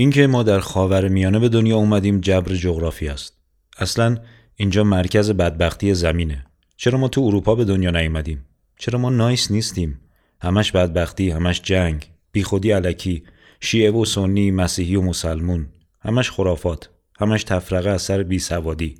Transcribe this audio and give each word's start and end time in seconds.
اینکه 0.00 0.26
ما 0.26 0.42
در 0.42 0.60
خاور 0.60 1.08
میانه 1.08 1.38
به 1.38 1.48
دنیا 1.48 1.76
اومدیم 1.76 2.20
جبر 2.20 2.54
جغرافی 2.54 3.08
است. 3.08 3.36
اصلا 3.78 4.16
اینجا 4.56 4.84
مرکز 4.84 5.30
بدبختی 5.30 5.94
زمینه. 5.94 6.44
چرا 6.76 6.98
ما 6.98 7.08
تو 7.08 7.20
اروپا 7.20 7.54
به 7.54 7.64
دنیا 7.64 7.90
نیومدیم؟ 7.90 8.44
چرا 8.78 8.98
ما 8.98 9.10
نایس 9.10 9.50
نیستیم؟ 9.50 10.00
همش 10.40 10.72
بدبختی، 10.72 11.30
همش 11.30 11.62
جنگ، 11.62 12.10
بیخودی 12.32 12.70
علکی، 12.70 13.22
شیعه 13.60 13.90
و 13.90 14.04
سنی، 14.04 14.50
مسیحی 14.50 14.96
و 14.96 15.02
مسلمون، 15.02 15.66
همش 16.00 16.30
خرافات، 16.30 16.90
همش 17.18 17.44
تفرقه 17.44 17.90
از 17.90 18.02
سر 18.02 18.22
بیسوادی. 18.22 18.94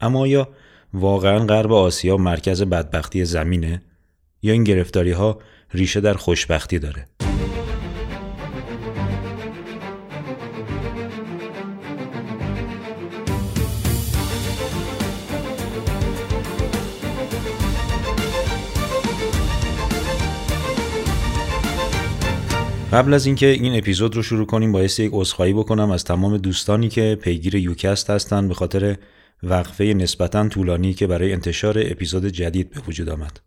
اما 0.00 0.26
یا 0.26 0.48
واقعا 0.92 1.38
غرب 1.38 1.72
آسیا 1.72 2.16
مرکز 2.16 2.62
بدبختی 2.62 3.24
زمینه 3.24 3.82
یا 4.42 4.52
این 4.52 4.64
گرفتاری 4.64 5.12
ها 5.12 5.38
ریشه 5.72 6.00
در 6.00 6.14
خوشبختی 6.14 6.78
داره؟ 6.78 7.06
قبل 22.94 23.14
از 23.14 23.26
اینکه 23.26 23.46
این 23.46 23.78
اپیزود 23.78 24.16
رو 24.16 24.22
شروع 24.22 24.46
کنیم 24.46 24.72
باعث 24.72 24.98
یک 24.98 25.10
عذرخواهی 25.14 25.52
بکنم 25.52 25.90
از 25.90 26.04
تمام 26.04 26.36
دوستانی 26.36 26.88
که 26.88 27.18
پیگیر 27.22 27.54
یوکست 27.54 28.10
هستن 28.10 28.48
به 28.48 28.54
خاطر 28.54 28.96
وقفه 29.42 29.84
نسبتا 29.84 30.48
طولانی 30.48 30.94
که 30.94 31.06
برای 31.06 31.32
انتشار 31.32 31.78
اپیزود 31.78 32.26
جدید 32.26 32.70
به 32.70 32.80
وجود 32.88 33.08
آمد. 33.08 33.40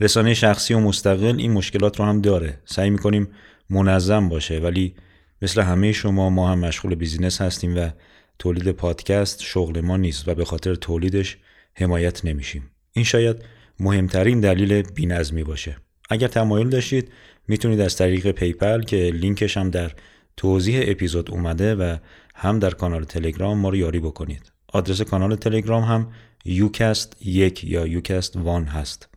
رسانه 0.00 0.34
شخصی 0.34 0.74
و 0.74 0.80
مستقل 0.80 1.36
این 1.38 1.52
مشکلات 1.52 1.98
رو 1.98 2.04
هم 2.04 2.20
داره. 2.20 2.60
سعی 2.64 2.90
می‌کنیم 2.90 3.28
منظم 3.70 4.28
باشه 4.28 4.58
ولی 4.58 4.94
مثل 5.42 5.60
همه 5.60 5.92
شما 5.92 6.30
ما 6.30 6.48
هم 6.48 6.58
مشغول 6.58 6.94
business 6.94 7.40
هستیم 7.40 7.76
و 7.76 7.90
تولید 8.38 8.70
پادکست 8.70 9.42
شغل 9.42 9.80
ما 9.80 9.96
نیست 9.96 10.28
و 10.28 10.34
به 10.34 10.44
خاطر 10.44 10.74
تولیدش 10.74 11.36
حمایت 11.74 12.24
نمیشیم. 12.24 12.70
این 12.92 13.04
شاید 13.04 13.36
مهمترین 13.80 14.40
دلیل 14.40 14.82
بینظمی 14.82 15.44
باشه. 15.44 15.76
اگر 16.10 16.28
تمایل 16.28 16.68
داشتید 16.68 17.12
می‌تونید 17.48 17.80
از 17.80 17.96
طریق 17.96 18.30
PayPal 18.30 18.82
که 18.82 18.96
لینکش 18.96 19.56
هم 19.56 19.70
در 19.70 19.92
توضیح 20.36 20.84
اپیزود 20.86 21.30
اومده 21.30 21.74
و 21.74 21.96
هم 22.34 22.58
در 22.58 22.70
کانال 22.70 23.04
تلگرام 23.04 23.58
ما 23.58 23.68
رو 23.68 23.76
یاری 23.76 24.00
بکنید. 24.00 24.52
آدرس 24.72 25.00
کانال 25.00 25.36
تلگرام 25.36 25.82
هم 25.82 26.12
یوکست 26.44 27.16
یک 27.20 27.64
یا 27.64 27.86
یوکست 27.86 28.36
وان 28.36 28.64
هست. 28.64 29.08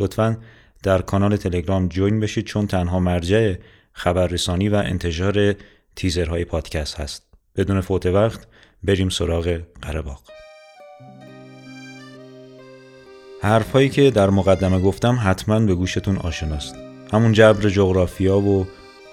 لطفا 0.00 0.38
در 0.82 1.02
کانال 1.02 1.36
تلگرام 1.36 1.88
جوین 1.88 2.20
بشید 2.20 2.44
چون 2.44 2.66
تنها 2.66 3.00
مرجع 3.00 3.54
خبررسانی 3.92 4.68
و 4.68 4.74
انتشار 4.74 5.54
تیزرهای 5.96 6.44
پادکست 6.44 7.00
هست. 7.00 7.26
بدون 7.56 7.80
فوت 7.80 8.06
وقت 8.06 8.46
بریم 8.82 9.08
سراغ 9.08 9.60
قرباق. 9.82 10.22
حرفهایی 13.42 13.88
که 13.88 14.10
در 14.10 14.30
مقدمه 14.30 14.80
گفتم 14.80 15.18
حتما 15.22 15.60
به 15.60 15.74
گوشتون 15.74 16.16
آشناست. 16.16 16.95
همون 17.16 17.32
جبر 17.32 17.68
جغرافیا 17.68 18.38
و 18.38 18.66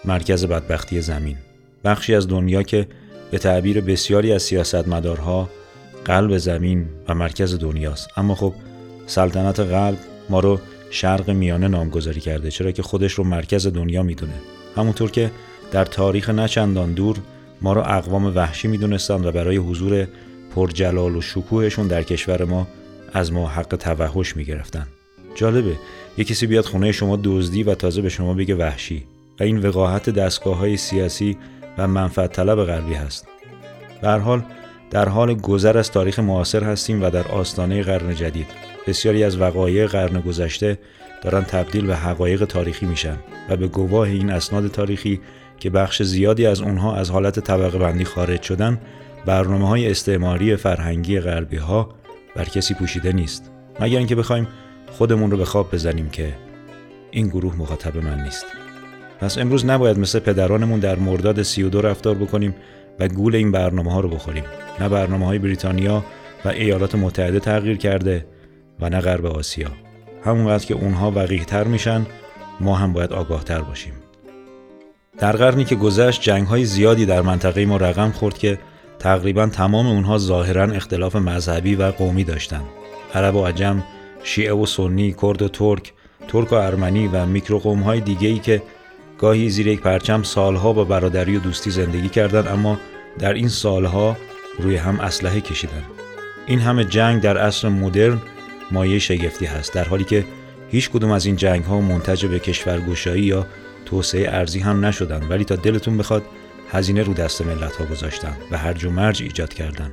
مرکز 0.05 0.45
بدبختی 0.45 1.01
زمین. 1.01 1.37
بخشی 1.83 2.15
از 2.15 2.27
دنیا 2.27 2.63
که 2.63 2.87
به 3.31 3.37
تعبیر 3.37 3.81
بسیاری 3.81 4.31
از 4.31 4.43
سیاستمدارها 4.43 5.49
قلب 6.05 6.37
زمین 6.37 6.85
و 7.07 7.13
مرکز 7.13 7.59
دنیاست. 7.59 8.09
اما 8.17 8.35
خب 8.35 8.53
سلطنت 9.05 9.59
قلب 9.59 9.97
ما 10.29 10.39
رو 10.39 10.59
شرق 10.89 11.29
میانه 11.29 11.67
نامگذاری 11.67 12.19
کرده 12.19 12.51
چرا 12.51 12.71
که 12.71 12.81
خودش 12.81 13.13
رو 13.13 13.23
مرکز 13.23 13.67
دنیا 13.67 14.03
می‌دونه. 14.03 14.33
همونطور 14.77 15.11
که 15.11 15.31
در 15.71 15.85
تاریخ 15.85 16.29
نچندان 16.29 16.93
دور 16.93 17.17
ما 17.61 17.73
رو 17.73 17.81
اقوام 17.81 18.35
وحشی 18.35 18.67
می‌دونستند 18.67 19.25
و 19.25 19.31
برای 19.31 19.57
حضور 19.57 20.07
پرجلال 20.55 21.15
و 21.15 21.21
شکوهشون 21.21 21.87
در 21.87 22.03
کشور 22.03 22.43
ما 22.43 22.67
از 23.13 23.33
ما 23.33 23.47
حق 23.47 23.75
توحش 23.75 24.35
می‌گرفتن. 24.35 24.87
جالبه. 25.35 25.75
یه 26.17 26.23
کسی 26.23 26.47
بیاد 26.47 26.65
خونه 26.65 26.91
شما 26.91 27.19
دزدی 27.23 27.63
و 27.63 27.75
تازه 27.75 28.01
به 28.01 28.09
شما 28.09 28.33
بگه 28.33 28.55
وحشی. 28.55 29.03
و 29.39 29.43
این 29.43 29.57
وقاحت 29.57 30.09
دستگاه 30.09 30.57
های 30.57 30.77
سیاسی 30.77 31.37
و 31.77 31.87
منفعت 31.87 32.33
طلب 32.33 32.63
غربی 32.63 32.93
هست. 32.93 33.27
به 34.01 34.09
حال 34.09 34.43
در 34.91 35.09
حال 35.09 35.33
گذر 35.33 35.77
از 35.77 35.91
تاریخ 35.91 36.19
معاصر 36.19 36.63
هستیم 36.63 37.03
و 37.03 37.09
در 37.09 37.27
آستانه 37.27 37.83
قرن 37.83 38.15
جدید. 38.15 38.47
بسیاری 38.87 39.23
از 39.23 39.41
وقایع 39.41 39.87
قرن 39.87 40.19
گذشته 40.19 40.77
دارن 41.21 41.43
تبدیل 41.43 41.85
به 41.85 41.95
حقایق 41.95 42.45
تاریخی 42.45 42.85
میشن 42.85 43.17
و 43.49 43.57
به 43.57 43.67
گواه 43.67 44.07
این 44.07 44.29
اسناد 44.29 44.67
تاریخی 44.67 45.19
که 45.59 45.69
بخش 45.69 46.03
زیادی 46.03 46.45
از 46.45 46.61
اونها 46.61 46.95
از 46.95 47.09
حالت 47.09 47.39
طبقه 47.39 47.77
بندی 47.77 48.05
خارج 48.05 48.41
شدن 48.41 48.81
برنامه 49.25 49.67
های 49.67 49.91
استعماری 49.91 50.55
فرهنگی 50.55 51.19
غربی 51.19 51.57
ها 51.57 51.89
بر 52.35 52.45
کسی 52.45 52.73
پوشیده 52.73 53.13
نیست. 53.13 53.51
مگر 53.79 53.97
اینکه 53.97 54.15
بخوایم 54.15 54.47
خودمون 54.93 55.31
رو 55.31 55.37
به 55.37 55.45
خواب 55.45 55.71
بزنیم 55.71 56.09
که 56.09 56.33
این 57.11 57.27
گروه 57.27 57.55
مخاطب 57.55 57.97
من 57.97 58.23
نیست. 58.23 58.45
پس 59.19 59.37
امروز 59.37 59.65
نباید 59.65 59.99
مثل 59.99 60.19
پدرانمون 60.19 60.79
در 60.79 60.95
مرداد 60.95 61.41
32 61.41 61.81
رفتار 61.81 62.15
بکنیم 62.15 62.55
و 62.99 63.07
گول 63.07 63.35
این 63.35 63.51
برنامه 63.51 63.93
ها 63.93 63.99
رو 63.99 64.09
بخوریم. 64.09 64.43
نه 64.79 64.89
برنامه 64.89 65.25
های 65.25 65.39
بریتانیا 65.39 66.03
و 66.45 66.49
ایالات 66.49 66.95
متحده 66.95 67.39
تغییر 67.39 67.77
کرده 67.77 68.25
و 68.79 68.89
نه 68.89 68.99
غرب 68.99 69.25
آسیا. 69.25 69.69
همونقدر 70.25 70.65
که 70.65 70.73
اونها 70.73 71.11
وقیه 71.11 71.45
تر 71.45 71.63
میشن 71.63 72.05
ما 72.59 72.75
هم 72.75 72.93
باید 72.93 73.13
آگاه 73.13 73.43
تر 73.43 73.61
باشیم. 73.61 73.93
در 75.17 75.31
قرنی 75.31 75.65
که 75.65 75.75
گذشت 75.75 76.21
جنگ 76.21 76.47
های 76.47 76.65
زیادی 76.65 77.05
در 77.05 77.21
منطقه 77.21 77.65
ما 77.65 77.77
رقم 77.77 78.11
خورد 78.11 78.37
که 78.37 78.59
تقریبا 78.99 79.47
تمام 79.47 79.87
اونها 79.87 80.17
ظاهرا 80.17 80.63
اختلاف 80.63 81.15
مذهبی 81.15 81.75
و 81.75 81.91
قومی 81.91 82.23
داشتند 82.23 82.65
عرب 83.13 83.35
و 83.35 83.45
عجم 83.45 83.83
شیعه 84.23 84.53
و 84.53 84.65
سنی 84.65 85.15
کرد 85.21 85.41
و 85.41 85.47
ترک 85.47 85.93
ترک 86.27 86.51
و 86.51 86.55
ارمنی 86.55 87.07
و 87.07 87.25
میکروقوم 87.25 87.79
های 87.79 87.99
دیگه 87.99 88.27
ای 88.27 88.39
که 88.39 88.61
گاهی 89.17 89.49
زیر 89.49 89.67
یک 89.67 89.81
پرچم 89.81 90.23
سالها 90.23 90.73
با 90.73 90.83
برادری 90.83 91.37
و 91.37 91.39
دوستی 91.39 91.71
زندگی 91.71 92.09
کردند 92.09 92.47
اما 92.47 92.79
در 93.19 93.33
این 93.33 93.49
سالها 93.49 94.17
روی 94.59 94.75
هم 94.75 94.99
اسلحه 94.99 95.41
کشیدن 95.41 95.83
این 96.47 96.59
همه 96.59 96.85
جنگ 96.85 97.21
در 97.21 97.37
عصر 97.37 97.69
مدرن 97.69 98.21
مایه 98.71 98.99
شگفتی 98.99 99.45
هست 99.45 99.73
در 99.73 99.83
حالی 99.83 100.03
که 100.03 100.25
هیچ 100.69 100.89
کدوم 100.89 101.11
از 101.11 101.25
این 101.25 101.35
جنگ 101.35 101.63
ها 101.63 101.81
منتج 101.81 102.25
به 102.25 102.39
کشورگشایی 102.39 103.23
یا 103.23 103.45
توسعه 103.85 104.29
ارزی 104.29 104.59
هم 104.59 104.85
نشدن 104.85 105.27
ولی 105.29 105.45
تا 105.45 105.55
دلتون 105.55 105.97
بخواد 105.97 106.23
هزینه 106.71 107.03
رو 107.03 107.13
دست 107.13 107.41
ملت 107.41 107.75
ها 107.75 107.85
گذاشتن 107.85 108.37
و 108.51 108.57
هرج 108.57 108.85
و 108.85 108.89
مرج 108.89 109.23
ایجاد 109.23 109.53
کردن 109.53 109.91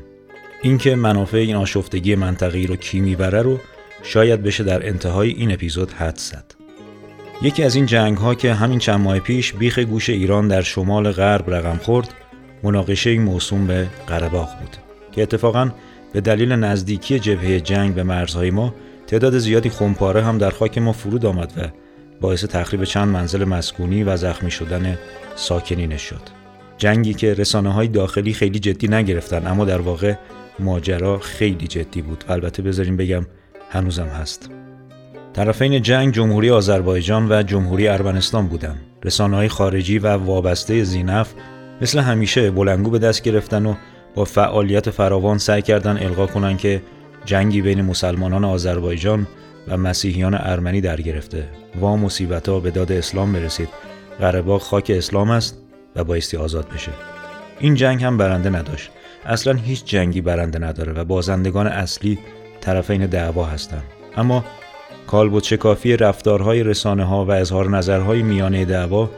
اینکه 0.62 0.96
منافع 0.96 1.36
این 1.36 1.56
آشفتگی 1.56 2.14
منطقی 2.14 2.66
رو 2.66 2.76
کی 2.76 3.00
می‌بره 3.00 3.42
رو 3.42 3.58
شاید 4.02 4.42
بشه 4.42 4.64
در 4.64 4.86
انتهای 4.86 5.30
این 5.30 5.52
اپیزود 5.52 5.92
حد 5.92 6.16
زد. 6.16 6.44
یکی 7.42 7.62
از 7.62 7.74
این 7.74 7.86
جنگ 7.86 8.16
ها 8.16 8.34
که 8.34 8.54
همین 8.54 8.78
چند 8.78 9.00
ماه 9.00 9.18
پیش 9.18 9.52
بیخ 9.52 9.78
گوش 9.78 10.10
ایران 10.10 10.48
در 10.48 10.62
شمال 10.62 11.12
غرب 11.12 11.54
رقم 11.54 11.76
خورد 11.76 12.14
مناقشه 12.62 13.18
موسوم 13.18 13.66
به 13.66 13.86
قرباق 14.06 14.48
بود 14.60 14.76
که 15.12 15.22
اتفاقا 15.22 15.70
به 16.12 16.20
دلیل 16.20 16.52
نزدیکی 16.52 17.18
جبهه 17.18 17.60
جنگ 17.60 17.94
به 17.94 18.02
مرزهای 18.02 18.50
ما 18.50 18.74
تعداد 19.06 19.38
زیادی 19.38 19.70
خمپاره 19.70 20.22
هم 20.22 20.38
در 20.38 20.50
خاک 20.50 20.78
ما 20.78 20.92
فرود 20.92 21.26
آمد 21.26 21.52
و 21.56 21.68
باعث 22.20 22.44
تخریب 22.44 22.84
چند 22.84 23.08
منزل 23.08 23.44
مسکونی 23.44 24.04
و 24.04 24.16
زخمی 24.16 24.50
شدن 24.50 24.98
ساکنینش 25.36 26.02
شد. 26.02 26.22
جنگی 26.78 27.14
که 27.14 27.34
رسانه 27.34 27.72
های 27.72 27.88
داخلی 27.88 28.32
خیلی 28.32 28.58
جدی 28.58 28.88
نگرفتن 28.88 29.46
اما 29.46 29.64
در 29.64 29.80
واقع 29.80 30.14
ماجرا 30.58 31.18
خیلی 31.18 31.66
جدی 31.66 32.02
بود. 32.02 32.24
البته 32.28 32.62
بذاریم 32.62 32.96
بگم 32.96 33.26
هنوزم 33.70 34.06
هست. 34.06 34.50
طرفین 35.32 35.82
جنگ 35.82 36.14
جمهوری 36.14 36.50
آذربایجان 36.50 37.32
و 37.32 37.42
جمهوری 37.42 37.88
ارمنستان 37.88 38.46
بودند 38.46 38.80
رسانه 39.04 39.36
های 39.36 39.48
خارجی 39.48 39.98
و 39.98 40.08
وابسته 40.16 40.84
زینف 40.84 41.34
مثل 41.80 41.98
همیشه 41.98 42.50
بلنگو 42.50 42.90
به 42.90 42.98
دست 42.98 43.22
گرفتن 43.22 43.66
و 43.66 43.74
با 44.14 44.24
فعالیت 44.24 44.90
فراوان 44.90 45.38
سعی 45.38 45.62
کردن 45.62 45.98
القا 46.02 46.26
کنن 46.26 46.56
که 46.56 46.82
جنگی 47.24 47.62
بین 47.62 47.82
مسلمانان 47.82 48.44
آذربایجان 48.44 49.26
و 49.68 49.76
مسیحیان 49.76 50.34
ارمنی 50.34 50.80
در 50.80 51.00
گرفته. 51.00 51.48
و 51.80 51.86
مصیبت 51.86 52.48
ها 52.48 52.60
به 52.60 52.70
داد 52.70 52.92
اسلام 52.92 53.32
برسید. 53.32 53.68
قرباق 54.20 54.62
خاک 54.62 54.92
اسلام 54.94 55.30
است 55.30 55.58
و 55.96 56.04
بایستی 56.04 56.36
آزاد 56.36 56.68
بشه. 56.68 56.92
این 57.60 57.74
جنگ 57.74 58.04
هم 58.04 58.16
برنده 58.16 58.50
نداشت. 58.50 58.90
اصلا 59.24 59.52
هیچ 59.52 59.84
جنگی 59.84 60.20
برنده 60.20 60.58
نداره 60.58 60.92
و 60.92 61.04
بازندگان 61.04 61.66
اصلی 61.66 62.18
طرفین 62.60 63.06
دعوا 63.06 63.44
هستند 63.44 63.82
اما 64.16 64.44
کالبوت 65.06 65.44
شکافی 65.44 65.96
رفتارهای 65.96 66.62
رسانه 66.62 67.04
ها 67.04 67.24
و 67.24 67.30
اظهار 67.30 67.70
نظرهای 67.70 68.22
میانه 68.22 68.64
دعوا 68.64 69.10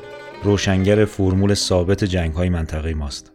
روشنگر 0.43 1.05
فرمول 1.05 1.55
ثابت 1.55 2.05
جنگ 2.05 2.33
های 2.33 2.49
منطقه 2.49 2.95
ماست. 2.95 3.33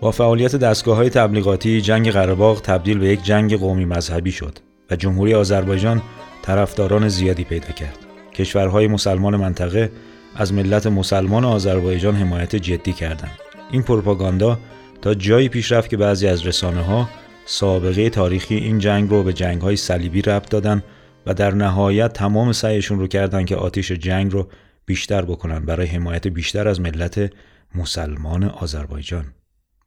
با 0.00 0.10
فعالیت 0.10 0.56
دستگاه 0.56 0.96
های 0.96 1.10
تبلیغاتی 1.10 1.80
جنگ 1.80 2.10
قرباغ 2.10 2.60
تبدیل 2.60 2.98
به 2.98 3.08
یک 3.08 3.22
جنگ 3.22 3.56
قومی 3.56 3.84
مذهبی 3.84 4.32
شد 4.32 4.58
و 4.90 4.96
جمهوری 4.96 5.34
آذربایجان 5.34 6.02
طرفداران 6.42 7.08
زیادی 7.08 7.44
پیدا 7.44 7.68
کرد. 7.68 7.98
کشورهای 8.34 8.86
مسلمان 8.86 9.36
منطقه 9.36 9.90
از 10.36 10.52
ملت 10.52 10.86
مسلمان 10.86 11.44
آذربایجان 11.44 12.14
حمایت 12.14 12.56
جدی 12.56 12.92
کردند. 12.92 13.38
این 13.70 13.82
پروپاگاندا 13.82 14.58
تا 15.02 15.14
جایی 15.14 15.48
پیش 15.48 15.72
رفت 15.72 15.90
که 15.90 15.96
بعضی 15.96 16.26
از 16.26 16.46
رسانه 16.46 16.82
ها 16.82 17.08
سابقه 17.50 18.10
تاریخی 18.10 18.54
این 18.54 18.78
جنگ 18.78 19.10
رو 19.10 19.22
به 19.22 19.32
جنگ 19.32 19.62
های 19.62 19.76
صلیبی 19.76 20.22
ربط 20.22 20.50
دادن 20.50 20.82
و 21.26 21.34
در 21.34 21.54
نهایت 21.54 22.12
تمام 22.12 22.52
سعیشون 22.52 22.98
رو 22.98 23.06
کردن 23.06 23.44
که 23.44 23.56
آتیش 23.56 23.92
جنگ 23.92 24.32
رو 24.32 24.48
بیشتر 24.86 25.22
بکنن 25.22 25.64
برای 25.64 25.86
حمایت 25.86 26.28
بیشتر 26.28 26.68
از 26.68 26.80
ملت 26.80 27.32
مسلمان 27.74 28.44
آذربایجان. 28.44 29.24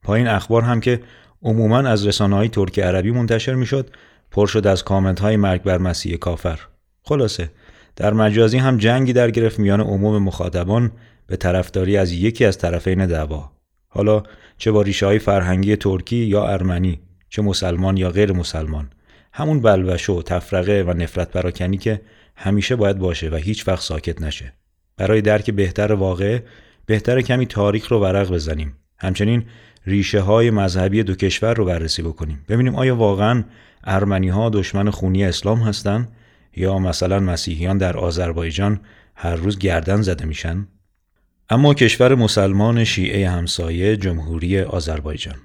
پایین 0.04 0.28
اخبار 0.28 0.62
هم 0.62 0.80
که 0.80 1.00
عموما 1.42 1.78
از 1.78 2.08
رسانه 2.08 2.36
های 2.36 2.50
ترکی 2.50 2.82
عربی 2.82 3.12
منتشر 3.12 3.54
می‌شد 3.54 3.90
پر 4.32 4.48
شد 4.48 4.68
از 4.68 4.84
کامنت 4.84 5.20
های 5.20 5.38
مرگ 5.38 5.64
بر 5.64 5.78
مسیح 5.78 6.18
کافر. 6.18 6.60
خلاصه 7.04 7.52
در 7.96 8.14
مجازی 8.14 8.58
هم 8.58 8.78
جنگی 8.78 9.14
در 9.14 9.32
گرفت 9.32 9.60
میان 9.60 9.82
عموم 9.82 10.24
مخاطبان 10.24 10.92
به 11.28 11.36
طرفداری 11.38 11.98
از 11.98 12.12
یکی 12.12 12.46
از 12.46 12.58
طرفین 12.58 13.06
دعوا. 13.06 13.52
حالا 13.88 14.24
چه 14.58 14.72
با 14.72 14.82
ریشه 14.82 15.06
های 15.06 15.20
فرهنگی 15.20 15.76
ترکی 15.76 16.18
یا 16.18 16.48
ارمنی 16.48 17.00
چه 17.32 17.42
مسلمان 17.42 17.98
یا 17.98 18.10
غیر 18.10 18.32
مسلمان. 18.32 18.90
همون 19.34 19.62
بلوشه 19.62 20.14
و 20.14 20.22
تفرقه 20.22 20.84
و 20.88 20.94
نفرت 20.94 21.32
پراکنی 21.32 21.78
که 21.78 22.02
همیشه 22.36 22.76
باید 22.76 22.98
باشه 22.98 23.30
و 23.30 23.36
هیچ 23.36 23.68
وقت 23.68 23.82
ساکت 23.84 24.22
نشه. 24.22 24.54
برای 24.98 25.22
درک 25.22 25.52
بهتر 25.52 25.94
واقع 25.94 26.40
بهتر 26.86 27.22
کمی 27.22 27.46
تاریخ 27.46 27.92
رو 27.92 28.00
ورق 28.00 28.32
بزنیم. 28.32 28.76
همچنین 28.98 29.46
ریشه 29.88 30.20
های 30.20 30.50
مذهبی 30.50 31.04
دو 31.04 31.16
کشور 31.16 31.54
رو 31.54 31.66
بررسی 31.66 32.02
بکنیم. 32.02 32.46
ببینیم 32.50 32.76
آیا 32.76 32.96
واقعا 32.96 33.44
ارمنی 33.84 34.30
ها 34.30 34.50
دشمن 34.50 34.90
خونی 34.90 35.26
اسلام 35.26 35.60
هستند 35.60 36.12
یا 36.56 36.80
مثلا 36.80 37.20
مسیحیان 37.20 37.78
در 37.78 37.98
آذربایجان 37.98 38.80
هر 39.16 39.36
روز 39.36 39.60
گردن 39.60 40.02
زده 40.02 40.26
میشن؟ 40.26 40.68
اما 41.50 41.74
کشور 41.74 42.16
مسلمان 42.16 42.84
شیعه 42.84 43.30
همسایه 43.30 43.98
جمهوری 43.98 44.62
آذربایجان. 44.62 45.36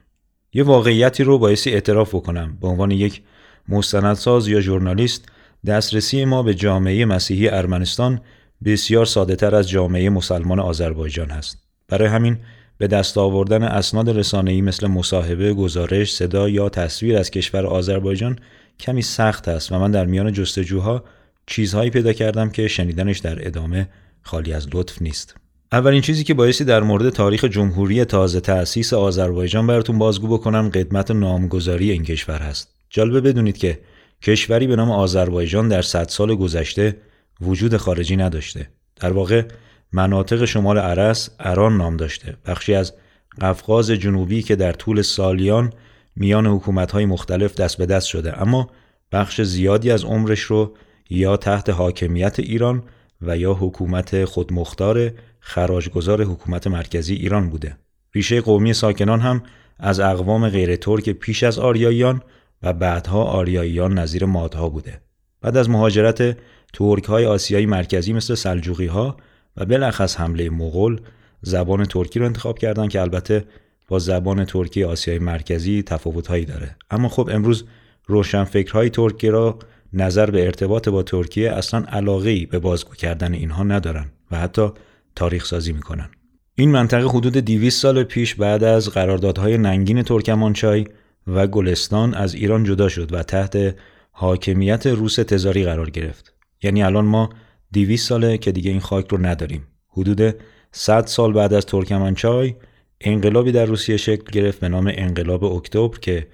یه 0.56 0.62
واقعیتی 0.62 1.25
رو 1.25 1.38
بایستی 1.38 1.70
اعتراف 1.70 2.14
بکنم 2.14 2.58
به 2.61 2.69
عنوان 2.69 2.91
یک 2.91 3.23
مستندساز 3.69 4.49
یا 4.49 4.61
ژورنالیست 4.61 5.29
دسترسی 5.67 6.25
ما 6.25 6.43
به 6.43 6.55
جامعه 6.55 7.05
مسیحی 7.05 7.49
ارمنستان 7.49 8.20
بسیار 8.64 9.06
ساده 9.06 9.37
تر 9.37 9.55
از 9.55 9.69
جامعه 9.69 10.11
مسلمان 10.11 10.61
آذربایجان 10.61 11.31
هست. 11.31 11.58
برای 11.88 12.08
همین 12.08 12.38
به 12.79 12.87
دست 12.87 13.19
آوردن 13.19 13.62
اسناد 13.62 14.11
رسانه‌ای 14.11 14.61
مثل 14.61 14.87
مصاحبه، 14.87 15.55
گزارش، 15.55 16.14
صدا 16.14 16.49
یا 16.49 16.69
تصویر 16.69 17.17
از 17.17 17.31
کشور 17.31 17.67
آذربایجان 17.67 18.38
کمی 18.81 19.02
سخت 19.02 19.49
است 19.49 19.73
و 19.73 19.79
من 19.79 19.91
در 19.91 20.06
میان 20.06 20.32
جستجوها 20.32 21.05
چیزهایی 21.47 21.91
پیدا 21.91 22.12
کردم 22.12 22.50
که 22.50 22.69
شنیدنش 22.69 23.19
در 23.19 23.47
ادامه 23.47 23.88
خالی 24.23 24.52
از 24.52 24.69
لطف 24.75 25.02
نیست. 25.02 25.45
اولین 25.72 26.00
چیزی 26.00 26.24
که 26.24 26.34
بایستی 26.34 26.64
در 26.64 26.82
مورد 26.82 27.10
تاریخ 27.10 27.44
جمهوری 27.44 28.04
تازه 28.04 28.40
تأسیس 28.40 28.92
آذربایجان 28.92 29.66
براتون 29.66 29.98
بازگو 29.98 30.28
بکنم 30.28 30.68
قدمت 30.68 31.10
نامگذاری 31.10 31.90
این 31.90 32.02
کشور 32.04 32.38
هست. 32.38 32.68
جالبه 32.90 33.20
بدونید 33.20 33.58
که 33.58 33.78
کشوری 34.22 34.66
به 34.66 34.76
نام 34.76 34.90
آذربایجان 34.90 35.68
در 35.68 35.82
صد 35.82 36.08
سال 36.08 36.34
گذشته 36.34 36.96
وجود 37.40 37.76
خارجی 37.76 38.16
نداشته. 38.16 38.68
در 38.96 39.12
واقع 39.12 39.44
مناطق 39.92 40.44
شمال 40.44 40.78
عرس 40.78 41.30
اران 41.40 41.76
نام 41.76 41.96
داشته. 41.96 42.36
بخشی 42.46 42.74
از 42.74 42.92
قفقاز 43.40 43.90
جنوبی 43.90 44.42
که 44.42 44.56
در 44.56 44.72
طول 44.72 45.02
سالیان 45.02 45.72
میان 46.16 46.46
حکومت‌های 46.46 47.06
مختلف 47.06 47.54
دست 47.54 47.78
به 47.78 47.86
دست 47.86 48.06
شده 48.06 48.42
اما 48.42 48.70
بخش 49.12 49.40
زیادی 49.40 49.90
از 49.90 50.04
عمرش 50.04 50.40
رو 50.40 50.76
یا 51.10 51.36
تحت 51.36 51.70
حاکمیت 51.70 52.40
ایران 52.40 52.82
و 53.22 53.36
یا 53.36 53.54
حکومت 53.54 54.24
خودمختار 54.24 55.12
خراجگذار 55.48 56.22
حکومت 56.22 56.66
مرکزی 56.66 57.14
ایران 57.14 57.50
بوده. 57.50 57.76
ریشه 58.14 58.40
قومی 58.40 58.72
ساکنان 58.72 59.20
هم 59.20 59.43
از 59.78 60.00
اقوام 60.00 60.48
غیر 60.48 60.76
ترک 60.76 61.10
پیش 61.10 61.43
از 61.43 61.58
آریاییان 61.58 62.22
و 62.62 62.72
بعدها 62.72 63.25
آریاییان 63.25 63.98
نظیر 63.98 64.25
مادها 64.25 64.69
بوده. 64.69 65.00
بعد 65.40 65.56
از 65.56 65.70
مهاجرت 65.70 66.37
ترک 66.72 67.04
های 67.04 67.26
آسیایی 67.26 67.66
مرکزی 67.66 68.12
مثل 68.12 68.34
سلجوقی 68.34 68.87
ها 68.87 69.16
و 69.56 69.64
بلخص 69.64 70.16
حمله 70.16 70.50
مغول 70.50 71.00
زبان 71.43 71.84
ترکی 71.84 72.19
رو 72.19 72.26
انتخاب 72.26 72.58
کردن 72.58 72.88
که 72.88 73.00
البته 73.00 73.44
با 73.88 73.99
زبان 73.99 74.44
ترکی 74.44 74.84
آسیای 74.84 75.19
مرکزی 75.19 75.82
تفاوت 75.82 76.26
هایی 76.26 76.44
داره 76.44 76.76
اما 76.90 77.08
خب 77.08 77.28
امروز 77.32 77.64
روشنفکرهای 78.06 78.90
ترکی 78.90 79.28
را 79.28 79.58
نظر 79.92 80.31
به 80.31 80.44
ارتباط 80.44 80.88
با 80.88 81.02
ترکیه 81.02 81.52
اصلا 81.52 81.84
علاقه 81.88 82.46
به 82.46 82.58
بازگو 82.58 82.94
کردن 82.94 83.34
اینها 83.34 83.62
ندارن 83.62 84.06
و 84.31 84.38
حتی 84.38 84.70
تاریخ 85.16 85.44
سازی 85.44 85.72
می‌کنن. 85.72 86.10
این 86.54 86.70
منطقه 86.70 87.08
حدود 87.08 87.36
200 87.36 87.82
سال 87.82 88.02
پیش 88.02 88.34
بعد 88.34 88.64
از 88.64 88.88
قراردادهای 88.88 89.58
ننگین 89.58 90.02
ترکمانچای 90.02 90.86
و 91.26 91.46
گلستان 91.46 92.14
از 92.14 92.34
ایران 92.34 92.64
جدا 92.64 92.88
شد 92.88 93.14
و 93.14 93.22
تحت 93.22 93.76
حاکمیت 94.10 94.86
روس 94.86 95.14
تزاری 95.14 95.64
قرار 95.64 95.90
گرفت. 95.90 96.34
یعنی 96.62 96.82
الان 96.82 97.04
ما 97.04 97.30
200 97.72 98.08
ساله 98.08 98.38
که 98.38 98.52
دیگه 98.52 98.70
این 98.70 98.80
خاک 98.80 99.08
رو 99.08 99.26
نداریم. 99.26 99.66
حدود 99.88 100.34
100 100.72 101.06
سال 101.06 101.32
بعد 101.32 101.54
از 101.54 101.66
ترکمانچای 101.66 102.54
انقلابی 103.00 103.52
در 103.52 103.64
روسیه 103.64 103.96
شکل 103.96 104.30
گرفت 104.32 104.60
به 104.60 104.68
نام 104.68 104.92
انقلاب 104.94 105.44
اکتبر 105.44 105.98
که 105.98 106.26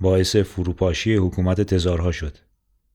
باعث 0.00 0.36
فروپاشی 0.36 1.14
حکومت 1.14 1.60
تزارها 1.60 2.12
شد. 2.12 2.36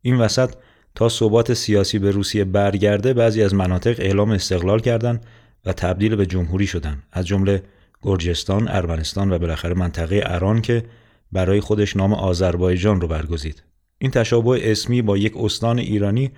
این 0.01 0.17
وسط 0.17 0.53
تا 0.95 1.09
ثبات 1.09 1.53
سیاسی 1.53 1.99
به 1.99 2.11
روسیه 2.11 2.43
برگرده 2.43 3.13
بعضی 3.13 3.43
از 3.43 3.53
مناطق 3.53 3.95
اعلام 3.99 4.31
استقلال 4.31 4.79
کردند 4.79 5.25
و 5.65 5.73
تبدیل 5.73 6.15
به 6.15 6.25
جمهوری 6.25 6.67
شدند 6.67 7.03
از 7.11 7.27
جمله 7.27 7.63
گرجستان، 8.01 8.67
ارمنستان 8.67 9.33
و 9.33 9.37
بالاخره 9.39 9.73
منطقه 9.73 10.21
اران 10.25 10.61
که 10.61 10.83
برای 11.31 11.59
خودش 11.59 11.95
نام 11.95 12.13
آذربایجان 12.13 13.01
رو 13.01 13.07
برگزید. 13.07 13.63
این 13.97 14.11
تشابه 14.11 14.71
اسمی 14.71 15.01
با 15.01 15.17
یک 15.17 15.33
استان 15.37 15.79
ایرانی 15.79 16.31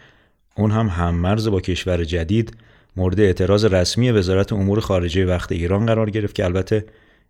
اون 0.56 0.72
هم 0.72 0.88
هممرز 0.88 1.48
با 1.48 1.62
کشور 1.62 2.04
جدید 2.04 2.58
مورد 2.96 3.20
اعتراض 3.20 3.66
رسمی 3.66 4.12
وزارت 4.12 4.54
امور 4.54 4.80
خارجه 4.80 5.26
وقت 5.26 5.52
ایران 5.52 5.86
قرار 5.86 6.10
گرفت 6.10 6.36
که 6.36 6.46
البته 6.46 6.86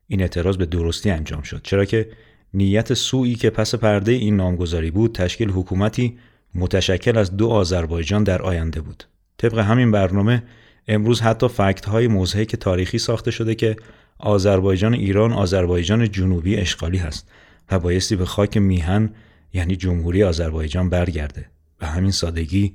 این 0.08 0.22
اعتراض 0.22 0.58
به 0.58 0.66
درستی 0.66 1.10
انجام 1.10 1.42
شد 1.42 1.62
چرا 1.64 1.86
که 1.86 2.10
نیت 2.54 2.94
سوئی 2.94 3.36
که 3.36 3.50
پس 3.50 3.76
پرده 3.76 4.12
این 4.12 4.36
نامگذاری 4.36 4.92
بود 4.92 5.16
تشکیل 5.16 5.50
حکومتی 5.50 6.18
متشکل 6.56 7.18
از 7.18 7.38
دو 7.38 7.50
آذربایجان 7.50 8.24
در 8.24 8.42
آینده 8.42 8.82
بود. 8.82 9.04
طبق 9.38 9.58
همین 9.58 9.92
برنامه 9.92 10.44
امروز 10.88 11.22
حتی 11.22 11.48
فکت 11.48 11.86
های 11.86 12.08
موضحک 12.08 12.56
تاریخی 12.56 12.98
ساخته 12.98 13.32
شده 13.32 13.56
که 13.56 13.76
آذربایجان 14.20 14.94
ایران 14.94 15.34
آذربایجان 15.34 16.12
جنوبی 16.12 16.56
اشغالی 16.56 16.98
هست 16.98 17.30
و 17.72 17.80
بایستی 17.80 18.16
به 18.16 18.26
خاک 18.26 18.58
میهن 18.58 19.10
یعنی 19.54 19.76
جمهوری 19.76 20.24
آذربایجان 20.24 20.90
برگرده 20.90 21.46
و 21.82 21.86
همین 21.86 22.12
سادگی 22.12 22.74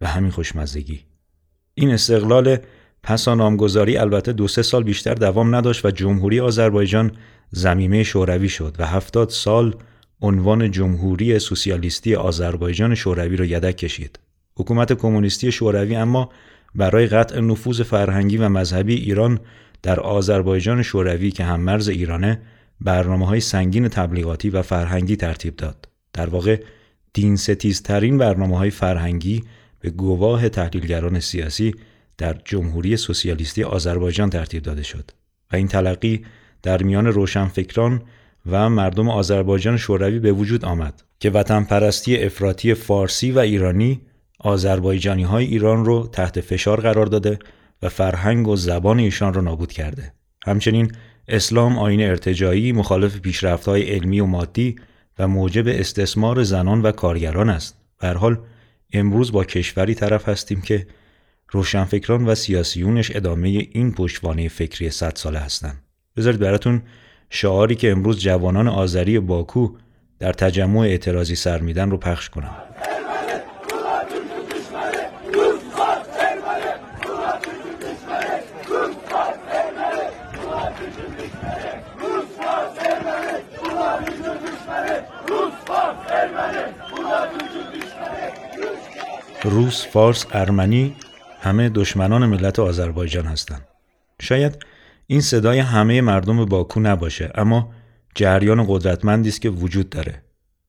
و 0.00 0.06
همین 0.06 0.30
خوشمزگی 0.30 1.00
این 1.74 1.90
استقلال 1.90 2.58
پس 3.02 3.28
نامگذاری 3.28 3.96
البته 3.96 4.32
دو 4.32 4.48
سه 4.48 4.62
سال 4.62 4.82
بیشتر 4.82 5.14
دوام 5.14 5.54
نداشت 5.54 5.84
و 5.84 5.90
جمهوری 5.90 6.40
آذربایجان 6.40 7.12
زمینه 7.50 8.02
شوروی 8.02 8.48
شد 8.48 8.76
و 8.78 8.86
هفتاد 8.86 9.28
سال 9.28 9.74
عنوان 10.24 10.70
جمهوری 10.70 11.38
سوسیالیستی 11.38 12.14
آذربایجان 12.14 12.94
شوروی 12.94 13.36
را 13.36 13.44
یدک 13.44 13.76
کشید. 13.76 14.18
حکومت 14.56 14.92
کمونیستی 14.92 15.52
شوروی 15.52 15.96
اما 15.96 16.30
برای 16.74 17.06
قطع 17.06 17.40
نفوذ 17.40 17.80
فرهنگی 17.82 18.36
و 18.36 18.48
مذهبی 18.48 18.94
ایران 18.94 19.40
در 19.82 20.00
آذربایجان 20.00 20.82
شوروی 20.82 21.30
که 21.30 21.44
هم 21.44 21.60
مرز 21.60 21.88
ایرانه 21.88 22.40
برنامه 22.80 23.26
های 23.26 23.40
سنگین 23.40 23.88
تبلیغاتی 23.88 24.50
و 24.50 24.62
فرهنگی 24.62 25.16
ترتیب 25.16 25.56
داد. 25.56 25.88
در 26.12 26.28
واقع 26.28 26.62
دین 27.12 27.36
ستیزترین 27.36 28.18
برنامه 28.18 28.58
های 28.58 28.70
فرهنگی 28.70 29.44
به 29.80 29.90
گواه 29.90 30.48
تحلیلگران 30.48 31.20
سیاسی 31.20 31.74
در 32.18 32.36
جمهوری 32.44 32.96
سوسیالیستی 32.96 33.62
آذربایجان 33.62 34.30
ترتیب 34.30 34.62
داده 34.62 34.82
شد 34.82 35.10
و 35.52 35.56
این 35.56 35.68
تلقی 35.68 36.24
در 36.62 36.82
میان 36.82 37.06
روشنفکران 37.06 38.02
و 38.46 38.70
مردم 38.70 39.08
آذربایجان 39.08 39.76
شوروی 39.76 40.18
به 40.18 40.32
وجود 40.32 40.64
آمد 40.64 41.02
که 41.20 41.30
وطن 41.30 41.64
پرستی 41.64 42.16
افراطی 42.16 42.74
فارسی 42.74 43.32
و 43.32 43.38
ایرانی 43.38 44.00
آذربایجانی 44.38 45.22
های 45.22 45.44
ایران 45.44 45.84
رو 45.84 46.08
تحت 46.12 46.40
فشار 46.40 46.80
قرار 46.80 47.06
داده 47.06 47.38
و 47.82 47.88
فرهنگ 47.88 48.48
و 48.48 48.56
زبان 48.56 48.98
ایشان 48.98 49.34
را 49.34 49.40
نابود 49.40 49.72
کرده. 49.72 50.12
همچنین 50.46 50.92
اسلام 51.28 51.78
آین 51.78 52.02
ارتجایی 52.02 52.72
مخالف 52.72 53.20
پیشرفت 53.20 53.68
های 53.68 53.82
علمی 53.82 54.20
و 54.20 54.26
مادی 54.26 54.76
و 55.18 55.28
موجب 55.28 55.64
استثمار 55.68 56.42
زنان 56.42 56.82
و 56.82 56.92
کارگران 56.92 57.50
است. 57.50 57.76
به 58.00 58.08
حال 58.08 58.38
امروز 58.92 59.32
با 59.32 59.44
کشوری 59.44 59.94
طرف 59.94 60.28
هستیم 60.28 60.60
که 60.60 60.86
روشنفکران 61.50 62.24
و 62.24 62.34
سیاسیونش 62.34 63.16
ادامه 63.16 63.48
این 63.48 63.92
پشتوانه 63.92 64.48
فکری 64.48 64.90
صد 64.90 65.16
ساله 65.16 65.38
هستند. 65.38 65.82
بذارید 66.16 66.40
براتون 66.40 66.82
شعاری 67.30 67.74
که 67.74 67.90
امروز 67.90 68.20
جوانان 68.20 68.68
آذری 68.68 69.20
باکو 69.20 69.68
در 70.18 70.32
تجمع 70.32 70.80
اعتراضی 70.80 71.34
سر 71.34 71.60
میدن 71.60 71.90
رو 71.90 71.96
پخش 71.96 72.28
کنم. 72.28 72.54
روس، 89.44 89.86
فارس، 89.86 90.26
ارمنی 90.32 90.96
همه 91.40 91.68
دشمنان 91.68 92.26
ملت 92.26 92.58
آذربایجان 92.58 93.24
هستند. 93.24 93.68
شاید 94.22 94.64
این 95.06 95.20
صدای 95.20 95.58
همه 95.58 96.00
مردم 96.00 96.44
باکو 96.44 96.80
نباشه 96.80 97.30
اما 97.34 97.72
جریان 98.14 98.64
قدرتمندی 98.68 99.28
است 99.28 99.40
که 99.40 99.50
وجود 99.50 99.90
داره. 99.90 100.22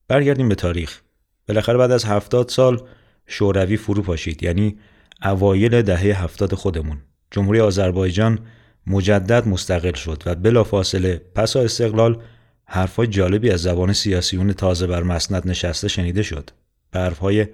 برگردیم 0.08 0.48
به 0.48 0.54
تاریخ. 0.54 1.00
بالاخره 1.48 1.78
بعد 1.78 1.90
از 1.90 2.04
هفتاد 2.04 2.48
سال 2.48 2.88
شوروی 3.26 3.76
فرو 3.76 4.02
پاشید 4.02 4.42
یعنی 4.42 4.78
اوایل 5.22 5.82
دهه 5.82 6.22
هفتاد 6.22 6.54
خودمون. 6.54 6.98
جمهوری 7.30 7.60
آذربایجان 7.60 8.38
مجدد 8.86 9.48
مستقل 9.48 9.92
شد 9.92 10.22
و 10.26 10.34
بلافاصله 10.34 11.22
پس 11.34 11.56
از 11.56 11.64
استقلال 11.64 12.22
حرفهای 12.64 13.06
جالبی 13.06 13.50
از 13.50 13.62
زبان 13.62 13.92
سیاسیون 13.92 14.52
تازه 14.52 14.86
بر 14.86 15.02
مسند 15.02 15.48
نشسته 15.48 15.88
شنیده 15.88 16.22
شد. 16.22 16.50
حرفهای 16.94 17.46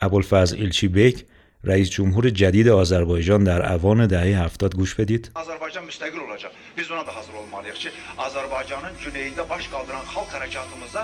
ابوالفضل 0.00 0.56
ایلچی 0.56 0.88
بیک 0.88 1.24
رئیس 1.65 1.89
جمهور 1.89 2.29
جدید 2.29 2.67
آذربایجان 2.69 3.43
در 3.43 3.73
اوان 3.73 4.07
دهه 4.07 4.43
هفتاد 4.43 4.75
گوش 4.75 4.95
بدید. 4.95 5.31
آذربایجان 5.35 5.83
müstəqil 5.89 6.19
olacaq. 6.27 6.51
Biz 6.77 6.91
ona 6.91 7.07
da 7.07 7.15
hazır 7.15 7.33
olmalıyıq 7.33 7.77
ki, 7.83 7.89
Azərbaycanın 8.17 8.93
güneyində 9.03 9.43
baş 9.49 9.67
qaldıran 9.73 10.05
xalq 10.13 10.29
hərəkatımıza 10.35 11.01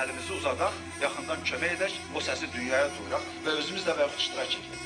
əlimizi 0.00 0.32
uzadaq, 0.38 0.72
yaxından 1.02 1.40
kömək 1.48 1.72
edək, 1.76 1.92
o 2.16 2.18
səsi 2.28 2.46
dünyaya 2.56 2.88
duyuraq 2.96 3.24
və 3.44 3.50
özümüz 3.60 3.84
də 3.88 3.92
və 3.98 4.06
iştirak 4.18 4.50
edək. 4.58 4.78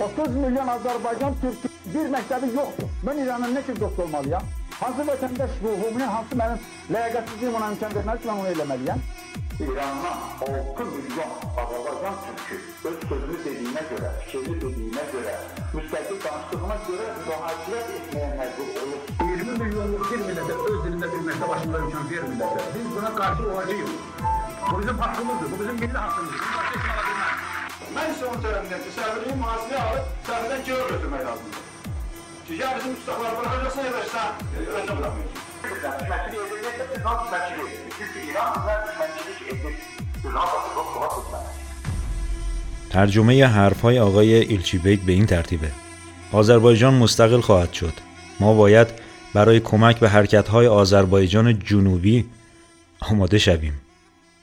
30 0.00 0.34
milyon 0.44 0.68
Azərbaycan 0.76 1.32
türkü 1.42 1.68
bir 1.94 2.06
məktəbi 2.16 2.48
yoxdur. 2.60 2.88
Mən 3.06 3.22
İranın 3.24 3.54
nə 3.56 3.62
kimi 3.66 3.80
dost 3.80 3.98
olmalıyam? 4.04 4.44
Hansı 4.80 5.02
vətəndaş 5.10 5.52
ruhumun, 5.64 6.00
hansı 6.00 6.34
mənim 6.42 6.58
ləyaqətsizliyim 6.94 7.54
ona 7.58 7.70
imkan 7.72 7.94
verməli 7.98 8.22
ki, 8.22 8.28
mən 8.28 8.40
onu 8.42 8.50
eləməliyəm? 8.54 9.00
İran'dan 9.61 10.17
6 10.41 10.85
milyon 10.85 11.31
Azərbaycan 11.61 12.15
türkü 12.25 12.55
öz 12.89 12.95
sözünü 13.09 13.37
dediyinə 13.45 13.83
görə, 13.89 14.09
fikrini 14.21 14.55
dediyinə 14.61 15.03
görə, 15.11 15.35
müstəqil 15.75 16.17
danışdığına 16.23 16.77
görə 16.87 17.05
mühacirət 17.17 17.91
etməyə 17.97 18.29
məcbur 18.39 18.79
olur. 18.83 19.03
20 19.19 19.59
milyonluq 19.63 20.07
bir 20.13 20.23
millətə 20.29 20.55
öz 20.69 20.79
dilində 20.85 21.11
bir 21.13 21.21
məktəb 21.27 21.53
açmağa 21.57 21.83
imkan 21.83 22.09
vermirlər. 22.13 22.65
Biz 22.77 22.89
buna 22.95 23.13
qarşı 23.19 23.51
olacağıq. 23.51 23.93
Bu 24.71 24.79
bizim 24.79 24.97
haqqımızdır, 25.03 25.51
bu 25.51 25.61
bizim 25.61 25.79
milli 25.83 25.97
haqqımızdır. 25.97 26.41
Bunu 26.41 26.57
başqa 26.57 26.81
ala 26.95 27.05
bilməz. 27.11 27.93
Mən 27.99 28.11
isə 28.15 28.27
onun 28.31 28.43
tərəfindəyim 28.47 28.83
ki, 28.87 28.95
səbirliyi 28.97 29.37
mühasirəyə 29.43 29.85
alıb, 29.91 30.11
səbirdən 30.31 30.67
geri 30.71 30.89
götürmək 30.95 31.23
lazımdır. 31.29 31.63
Ki, 32.47 32.59
ya 32.63 32.73
bizim 32.79 32.97
müstəqlar 32.97 33.39
bırakacaqsan, 33.39 33.89
ya 33.89 33.95
da 33.99 34.03
sən 34.15 34.45
özünə 34.65 34.99
bırakmıyorsun. 34.99 35.50
Təşkil 35.61 36.37
edilməkdə 36.43 36.85
biz 36.91 37.03
nasıl 37.05 37.27
təşkil 37.33 37.59
edirik? 37.63 37.93
Çünki 37.97 38.19
İran 38.31 38.53
və 38.67 38.75
təşkil 38.99 39.53
edir. 39.53 39.73
İran 40.25 40.47
da 40.53 40.57
çok 40.75 40.93
kolay 40.93 41.09
tutmaz. 41.09 41.45
ترجمه 42.91 43.45
حرفهای 43.47 43.99
آقای 43.99 44.57
به 45.05 45.13
این 45.13 45.25
ترتیبه 45.25 45.71
آذربایجان 46.31 46.93
مستقل 46.93 47.41
خواهد 47.41 47.73
شد 47.73 47.93
ما 48.39 48.53
باید 48.53 48.87
برای 49.33 49.59
کمک 49.59 49.99
به 49.99 50.09
حرکتهای 50.09 50.67
آذربایجان 50.67 51.59
جنوبی 51.59 52.25
آماده 52.99 53.37
شویم 53.37 53.73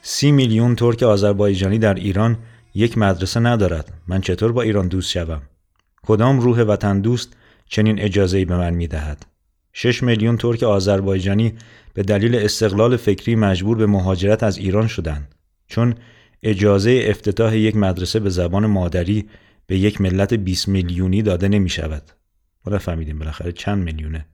سی 0.01 0.31
میلیون 0.31 0.75
ترک 0.75 1.03
آذربایجانی 1.03 1.79
در 1.79 1.93
ایران 1.93 2.37
یک 2.73 2.97
مدرسه 2.97 3.39
ندارد 3.39 3.93
من 4.07 4.21
چطور 4.21 4.51
با 4.51 4.61
ایران 4.61 4.87
دوست 4.87 5.09
شوم 5.09 5.41
کدام 6.07 6.39
روح 6.39 6.61
وطن 6.61 7.01
دوست 7.01 7.29
چنین 7.67 7.99
اجازه 7.99 8.45
به 8.45 8.57
من 8.57 8.73
می 8.73 8.87
دهد 8.87 9.25
6 9.81 10.03
میلیون 10.03 10.37
ترک 10.37 10.63
آذربایجانی 10.63 11.53
به 11.93 12.03
دلیل 12.03 12.35
استقلال 12.35 12.97
فکری 12.97 13.35
مجبور 13.35 13.77
به 13.77 13.85
مهاجرت 13.85 14.43
از 14.43 14.57
ایران 14.57 14.87
شدند 14.87 15.35
چون 15.67 15.95
اجازه 16.43 17.01
افتتاح 17.05 17.57
یک 17.57 17.75
مدرسه 17.75 18.19
به 18.19 18.29
زبان 18.29 18.65
مادری 18.65 19.29
به 19.67 19.77
یک 19.77 20.01
ملت 20.01 20.33
20 20.33 20.67
میلیونی 20.67 21.21
داده 21.21 21.47
نمی 21.47 21.69
شود. 21.69 22.11
ما 22.65 22.77
فهمیدیم 22.77 23.19
بالاخره 23.19 23.51
چند 23.51 23.83
میلیونه. 23.83 24.25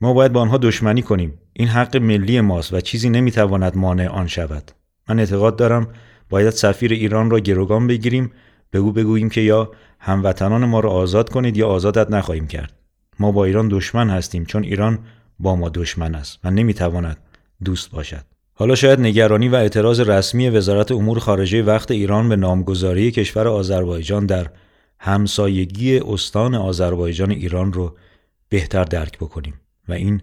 ما 0.00 0.12
باید 0.12 0.32
با 0.32 0.40
آنها 0.40 0.58
دشمنی 0.58 1.02
کنیم. 1.02 1.38
این 1.52 1.68
حق 1.68 1.96
ملی 1.96 2.40
ماست 2.40 2.72
و 2.72 2.80
چیزی 2.80 3.10
نمی‌تواند 3.10 3.76
مانع 3.76 4.08
آن 4.08 4.26
شود. 4.26 4.70
من 5.08 5.18
اعتقاد 5.18 5.56
دارم 5.56 5.88
باید 6.28 6.50
سفیر 6.50 6.92
ایران 6.92 7.30
را 7.30 7.40
گروگان 7.40 7.86
بگیریم 7.86 8.32
بگو 8.72 8.92
بگوییم 8.92 9.28
که 9.28 9.40
یا 9.40 9.70
هموطنان 9.98 10.64
ما 10.64 10.80
را 10.80 10.90
آزاد 10.90 11.30
کنید 11.30 11.56
یا 11.56 11.68
آزادت 11.68 12.10
نخواهیم 12.10 12.46
کرد. 12.46 12.75
ما 13.18 13.32
با 13.32 13.44
ایران 13.44 13.68
دشمن 13.68 14.10
هستیم 14.10 14.44
چون 14.44 14.64
ایران 14.64 14.98
با 15.38 15.56
ما 15.56 15.68
دشمن 15.68 16.14
است 16.14 16.38
و 16.44 16.50
نمی‌تواند 16.50 17.16
دوست 17.64 17.90
باشد. 17.90 18.24
حالا 18.54 18.74
شاید 18.74 19.00
نگرانی 19.00 19.48
و 19.48 19.54
اعتراض 19.54 20.00
رسمی 20.00 20.48
وزارت 20.48 20.92
امور 20.92 21.18
خارجه 21.18 21.62
وقت 21.62 21.90
ایران 21.90 22.28
به 22.28 22.36
نامگذاری 22.36 23.10
کشور 23.10 23.48
آذربایجان 23.48 24.26
در 24.26 24.50
همسایگی 24.98 25.98
استان 25.98 26.54
آذربایجان 26.54 27.30
ایران 27.30 27.72
رو 27.72 27.96
بهتر 28.48 28.84
درک 28.84 29.18
بکنیم 29.18 29.60
و 29.88 29.92
این 29.92 30.22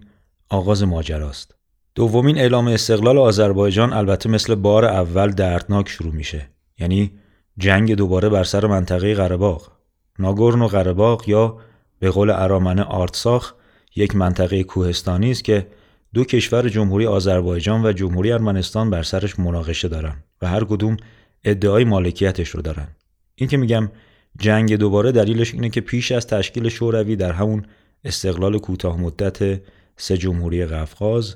آغاز 0.50 0.84
ماجراست. 0.84 1.56
دومین 1.96 2.38
اعلام 2.38 2.68
استقلال 2.68 3.18
آذربایجان 3.18 3.94
البته 3.94 4.30
مثل 4.30 4.56
بار 4.56 4.86
اول 4.86 5.32
دردناک 5.32 5.90
شروع 5.90 6.14
میشه. 6.14 6.50
یعنی 6.80 7.12
جنگ 7.58 7.96
دوباره 7.96 8.30
بر 8.30 8.44
سر 8.44 8.66
منطقه 8.66 9.16
قرباق. 9.16 9.72
ناگورن 10.20 10.62
و 10.62 10.68
قرباق 10.68 11.30
یا 11.30 11.58
به 12.04 12.12
قول 12.12 12.30
ارامنه 12.30 12.84
آرتساخ 12.84 13.54
یک 13.96 14.16
منطقه 14.16 14.64
کوهستانی 14.64 15.32
است 15.32 15.44
که 15.44 15.68
دو 16.14 16.24
کشور 16.24 16.70
جمهوری 16.70 17.06
آذربایجان 17.06 17.86
و 17.86 17.92
جمهوری 17.92 18.32
ارمنستان 18.32 18.90
بر 18.90 19.04
سرش 19.04 19.40
مناقشه 19.40 19.88
دارن 19.88 20.16
و 20.42 20.48
هر 20.48 20.64
کدوم 20.64 20.98
ادعای 21.44 21.84
مالکیتش 21.84 22.50
رو 22.50 22.62
دارن 22.62 22.88
این 23.36 23.50
که 23.50 23.58
میگم 23.58 23.92
جنگ 24.40 24.76
دوباره 24.76 25.12
دلیلش 25.12 25.54
اینه 25.54 25.70
که 25.70 25.82
پیش 25.82 26.12
از 26.12 26.28
تشکیل 26.28 26.70
شوروی 26.70 27.16
در 27.16 27.32
همون 27.32 27.66
استقلال 28.04 28.58
کوتاه 28.60 29.02
مدت 29.02 29.62
سه 29.98 30.18
جمهوری 30.18 30.66
قفقاز 30.66 31.36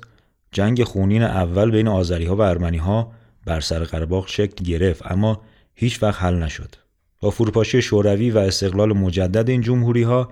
جنگ 0.52 0.84
خونین 0.84 1.22
اول 1.22 1.70
بین 1.70 1.88
آذری 1.88 2.24
ها 2.24 2.36
و 2.36 2.40
ارمنی 2.40 2.78
ها 2.78 3.12
بر 3.46 3.60
سر 3.60 3.84
قرباق 3.84 4.28
شکل 4.28 4.64
گرفت 4.64 5.12
اما 5.12 5.42
هیچ 5.74 6.02
وقت 6.02 6.22
حل 6.22 6.34
نشد. 6.34 6.74
با 7.20 7.30
فروپاشی 7.30 7.82
شوروی 7.82 8.30
و 8.30 8.38
استقلال 8.38 8.92
مجدد 8.92 9.48
این 9.48 9.60
جمهوری 9.60 10.02
ها 10.02 10.28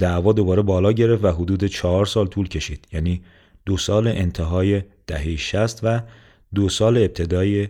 دعوا 0.00 0.32
دوباره 0.32 0.62
بالا 0.62 0.92
گرفت 0.92 1.24
و 1.24 1.28
حدود 1.32 1.64
چهار 1.64 2.06
سال 2.06 2.26
طول 2.26 2.48
کشید. 2.48 2.88
یعنی 2.92 3.22
دو 3.66 3.76
سال 3.76 4.08
انتهای 4.08 4.82
دهه 5.06 5.36
60 5.36 5.80
و 5.82 6.00
دو 6.54 6.68
سال 6.68 6.96
ابتدای 6.96 7.68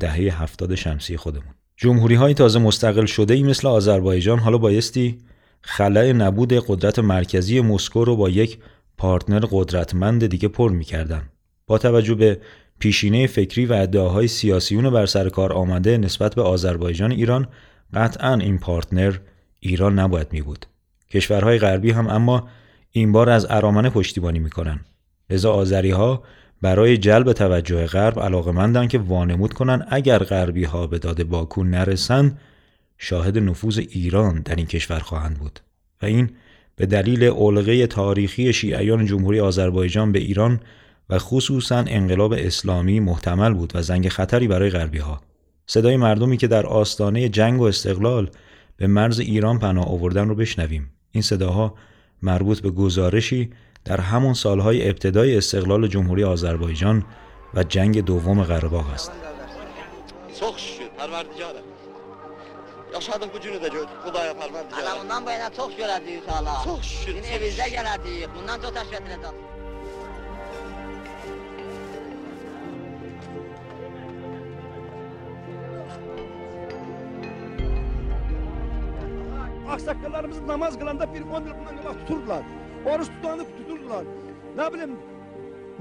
دهه 0.00 0.42
70 0.42 0.74
شمسی 0.74 1.16
خودمون. 1.16 1.54
جمهوری 1.76 2.14
های 2.14 2.34
تازه 2.34 2.58
مستقل 2.58 3.06
شده 3.06 3.34
ای 3.34 3.42
مثل 3.42 3.68
آذربایجان 3.68 4.38
حالا 4.38 4.58
بایستی 4.58 5.18
خلای 5.60 6.12
نبود 6.12 6.52
قدرت 6.52 6.98
مرکزی 6.98 7.60
مسکو 7.60 8.04
رو 8.04 8.16
با 8.16 8.30
یک 8.30 8.58
پارتنر 8.96 9.44
قدرتمند 9.50 10.26
دیگه 10.26 10.48
پر 10.48 10.72
می‌کردن. 10.72 11.22
با 11.66 11.78
توجه 11.78 12.14
به 12.14 12.40
پیشینه 12.78 13.26
فکری 13.26 13.66
و 13.66 13.72
ادعاهای 13.72 14.28
سیاسیون 14.28 14.90
بر 14.90 15.06
سر 15.06 15.28
کار 15.28 15.52
آمده 15.52 15.98
نسبت 15.98 16.34
به 16.34 16.42
آذربایجان 16.42 17.12
ایران 17.12 17.48
قطعا 17.94 18.34
این 18.34 18.58
پارتنر 18.58 19.16
ایران 19.60 19.98
نباید 19.98 20.32
می 20.32 20.42
بود. 20.42 20.66
کشورهای 21.10 21.58
غربی 21.58 21.90
هم 21.90 22.06
اما 22.06 22.48
این 22.90 23.12
بار 23.12 23.30
از 23.30 23.46
ارامنه 23.50 23.90
پشتیبانی 23.90 24.38
می‌کنن. 24.38 24.80
لذا 25.30 25.52
آذری 25.52 25.90
ها 25.90 26.22
برای 26.62 26.98
جلب 26.98 27.32
توجه 27.32 27.86
غرب 27.86 28.20
علاقمندن 28.20 28.88
که 28.88 28.98
وانمود 28.98 29.52
کنند 29.52 29.86
اگر 29.90 30.18
غربی 30.18 30.64
ها 30.64 30.86
به 30.86 30.98
داد 30.98 31.22
باکو 31.22 31.64
نرسند 31.64 32.38
شاهد 32.98 33.38
نفوذ 33.38 33.78
ایران 33.78 34.40
در 34.40 34.54
این 34.54 34.66
کشور 34.66 34.98
خواهند 34.98 35.38
بود. 35.38 35.60
و 36.02 36.06
این 36.06 36.30
به 36.76 36.86
دلیل 36.86 37.24
علقه 37.24 37.86
تاریخی 37.86 38.52
شیعیان 38.52 39.06
جمهوری 39.06 39.40
آذربایجان 39.40 40.12
به 40.12 40.18
ایران 40.18 40.60
و 41.10 41.18
خصوصا 41.18 41.78
انقلاب 41.78 42.32
اسلامی 42.32 43.00
محتمل 43.00 43.54
بود 43.54 43.72
و 43.74 43.82
زنگ 43.82 44.08
خطری 44.08 44.48
برای 44.48 44.70
غربی 44.70 44.98
ها 44.98 45.20
صدای 45.66 45.96
مردمی 45.96 46.36
که 46.36 46.46
در 46.46 46.66
آستانه 46.66 47.28
جنگ 47.28 47.60
و 47.60 47.64
استقلال 47.64 48.30
به 48.76 48.86
مرز 48.86 49.20
ایران 49.20 49.58
پناه 49.58 49.88
آوردن 49.88 50.28
رو 50.28 50.34
بشنویم. 50.34 50.90
این 51.12 51.22
صداها 51.22 51.74
مربوط 52.22 52.60
به 52.60 52.70
گزارشی 52.70 53.50
در 53.84 54.00
همون 54.00 54.34
سالهای 54.34 54.88
ابتدای 54.88 55.36
استقلال 55.36 55.86
جمهوری 55.86 56.24
آذربایجان 56.24 57.04
و 57.54 57.64
جنگ 57.64 58.04
دوم 58.04 58.42
قرهباغ 58.42 58.90
است. 58.90 59.12
Yaşadıq 62.94 63.30
bu 63.34 63.40
günü 63.44 63.58
də 63.64 63.68
gör, 63.74 63.84
Xudaya 64.04 64.32
Pərverdigarə. 64.40 64.78
Hələ 64.78 64.92
bundan 65.00 65.26
bu 65.26 65.30
yana 65.30 65.50
çox 65.58 65.74
görəcəyik 65.80 66.22
inşallah. 66.22 66.64
Çox 66.64 66.82
şükür. 66.92 67.14
Yine 67.18 67.28
evimizdə 67.36 67.66
gələcəyik. 67.76 68.30
Bundan 68.36 68.62
çox 68.62 68.72
təşkil 68.78 68.96
edəcəyik. 68.96 69.57
Aksakallarımız 79.78 80.40
namaz 80.40 80.78
kılanda 80.78 81.14
bir 81.14 81.20
on 81.20 81.28
bundan 81.30 81.76
kadar 81.82 81.98
tuturdular. 82.06 82.42
Oruç 82.86 83.08
tutanı 83.08 83.44
tuturdular. 83.58 84.04
Ne 84.56 84.72
bileyim 84.72 84.96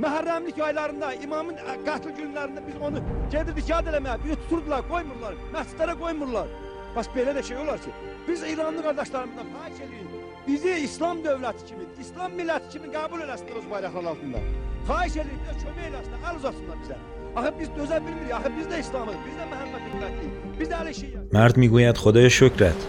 Məhərrəmlik 0.02 0.62
aylarında, 0.62 1.14
imamın 1.26 1.56
qətl 1.88 2.12
günlərində 2.20 2.62
biz 2.68 2.76
onu 2.88 3.02
gedirdik 3.34 3.70
yad 3.70 3.88
eləməyə, 3.90 4.20
bizi 4.24 4.36
tuturdular, 4.44 4.84
qoymurlar, 4.92 5.34
məscidlərə 5.56 5.96
qoymurlar. 6.04 6.52
Bax 6.96 7.10
belə 7.16 7.34
də 7.38 7.44
şey 7.48 7.58
olar 7.64 7.82
ki, 7.86 7.96
biz 8.28 8.44
İranlı 8.52 8.84
qardaşlarımızdan 8.84 9.50
xahiş 9.56 9.82
edirik, 9.86 10.12
bizi 10.48 10.72
İslam 10.88 11.18
dövləti 11.26 11.66
kimi, 11.70 11.90
İslam 12.06 12.38
milləti 12.40 12.70
kimi 12.76 12.94
qəbul 12.98 13.26
eləsinlər 13.26 13.58
öz 13.64 13.70
bayraqlar 13.72 14.12
altında. 14.12 14.44
Xahiş 14.92 15.18
edirik, 15.24 15.42
bizə 15.48 15.56
kömək 15.64 15.90
eləsinlər, 15.90 16.22
əl 16.30 16.36
uzatsınlar 16.44 16.78
bizə. 16.84 17.00
Axı 17.38 17.54
biz 17.60 17.74
dözə 17.80 17.98
bilmirik, 18.06 18.36
axı 18.38 18.54
biz 18.60 18.68
də 18.76 18.80
İslamız, 18.86 19.18
biz 19.26 19.42
də 19.42 19.50
Məhəmməd 19.56 19.90
ümmətliyik, 19.90 20.38
biz 20.60 20.70
də 20.70 20.84
əli 20.84 20.94
şeyiz. 21.00 21.18
مرد 21.34 21.58
می‌گوید 21.58 21.98
خدای 21.98 22.30
شکرت 22.30 22.80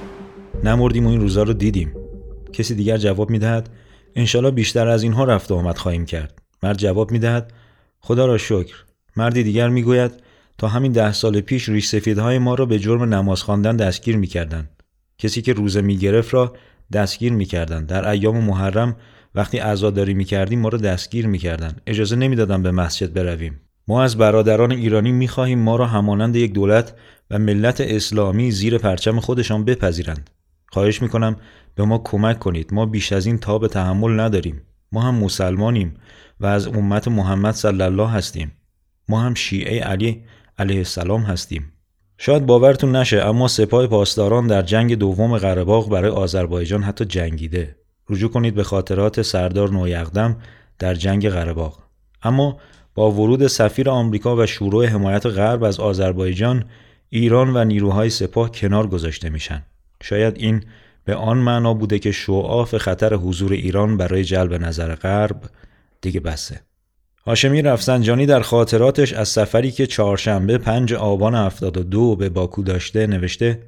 نمردیم 0.65 1.07
و 1.07 1.11
این 1.11 1.21
روزا 1.21 1.43
رو 1.43 1.53
دیدیم. 1.53 1.93
کسی 2.53 2.75
دیگر 2.75 2.97
جواب 2.97 3.31
می‌دهد 3.31 3.71
انشالله 4.17 4.51
بیشتر 4.51 4.89
از 4.89 5.03
اینها 5.03 5.25
رفت 5.25 5.53
آمد 5.53 5.79
خواهیم 5.79 6.07
کرد. 6.07 6.43
مرد 6.63 6.79
جواب 6.79 7.11
می‌دهد 7.11 7.53
خدا 8.01 8.27
را 8.27 8.39
شکر. 8.39 8.75
مردی 9.17 9.43
دیگر 9.43 9.69
می‌گوید 9.69 10.13
تا 10.59 10.69
همین 10.69 10.93
ده 10.93 11.13
سال 11.13 11.41
پیش 11.41 11.69
ریش 11.69 11.87
سفیدهای 11.87 12.39
ما 12.39 12.55
را 12.55 12.67
به 12.67 12.79
جرم 12.79 13.15
نماز 13.15 13.43
خواندن 13.43 13.77
دستگیر 13.77 14.17
می‌کردند. 14.17 14.83
کسی 15.19 15.43
که 15.43 15.53
روزه 15.53 15.81
می‌گرفت 15.81 16.35
را 16.35 16.53
دستگیر 16.93 17.33
می‌کردند. 17.33 17.87
در 17.87 18.09
ایام 18.09 18.45
محرم 18.45 18.97
وقتی 19.35 19.59
عزاداری 19.59 20.15
می‌کردیم 20.15 20.61
ما 20.61 20.69
را 20.69 20.79
دستگیر 20.79 21.27
می‌کردند. 21.27 21.83
اجازه 21.87 22.17
نمی‌دادند 22.17 22.63
به 22.63 22.71
مسجد 22.71 23.13
برویم. 23.13 23.61
ما 23.89 24.03
از 24.03 24.17
برادران 24.17 24.73
ایرانی 24.73 25.13
می‌خواهیم 25.13 25.59
ما 25.59 25.77
را 25.77 25.87
همانند 25.87 26.37
یک 26.37 26.53
دولت 26.53 26.95
و 27.31 27.39
ملت 27.39 27.81
اسلامی 27.81 28.51
زیر 28.51 28.79
پرچم 28.79 29.21
خودشان 29.21 29.65
بپذیرند. 29.65 30.31
خواهش 30.69 31.03
می‌کنم 31.03 31.37
به 31.75 31.85
ما 31.85 31.99
کمک 31.99 32.39
کنید. 32.39 32.75
ما 32.75 32.87
بیش 32.87 33.13
از 33.13 33.27
این 33.27 33.39
تاب 33.39 33.67
تحمل 33.67 34.21
نداریم. 34.21 34.63
ما 34.93 35.01
هم 35.01 35.15
مسلمانیم 35.15 35.95
و 36.41 36.47
از 36.47 36.67
امت 36.67 37.09
محمد 37.09 37.55
صلی 37.55 37.83
الله 37.83 38.09
هستیم. 38.09 38.53
ما 39.09 39.21
هم 39.21 39.35
شیعه 39.35 39.81
علی 39.81 40.25
علیه 40.59 40.79
السلام 40.79 41.23
هستیم. 41.23 41.73
شاید 42.19 42.47
باورتون 42.47 42.97
نشه 42.97 43.17
اما 43.19 43.49
سپاه 43.49 43.87
پاسداران 43.87 44.47
در 44.47 44.63
جنگ 44.63 44.95
دوم 44.95 45.39
قره‌باغ 45.39 45.91
برای 45.91 46.11
آذربایجان 46.11 46.83
حتی 46.83 47.05
جنگیده. 47.05 47.77
رجوع 48.11 48.31
کنید 48.31 48.55
به 48.55 48.63
خاطرات 48.63 49.23
سردار 49.23 49.71
نویقدم 49.71 50.37
در 50.79 50.95
جنگ 50.95 51.29
قره‌باغ. 51.29 51.79
اما 52.23 52.59
با 52.95 53.11
ورود 53.11 53.47
سفیر 53.47 53.91
آمریکا 53.91 54.37
و 54.37 54.47
شروع 54.47 54.87
حمایت 54.87 55.27
غرب 55.27 55.65
از 55.65 55.81
آذربایجان 55.81 56.65
ایران 57.09 57.57
و 57.57 57.65
نیروهای 57.65 58.11
سپاه 58.11 58.51
کنار 58.51 58.87
گذاشته 58.87 59.29
میشن. 59.29 59.63
شاید 60.03 60.37
این 60.37 60.65
به 61.05 61.15
آن 61.15 61.39
معنا 61.39 61.75
بوده 61.75 61.99
که 61.99 62.13
شعاف 62.13 62.77
خطر 62.77 63.15
حضور 63.15 63.53
ایران 63.53 63.97
برای 63.97 64.25
جلب 64.25 64.55
نظر 64.55 64.95
غرب 64.95 65.41
دیگه 66.01 66.21
بسه. 66.21 66.61
هاشمی 67.27 67.63
رفسنجانی 67.63 68.27
در 68.27 68.41
خاطراتش 68.41 69.13
از 69.13 69.29
سفری 69.29 69.71
که 69.71 69.87
چهارشنبه 69.87 70.59
پنج 70.59 70.95
آبان 70.95 71.35
72 71.35 72.17
به 72.17 72.29
باکو 72.29 72.63
داشته 72.63 73.07
نوشته 73.07 73.63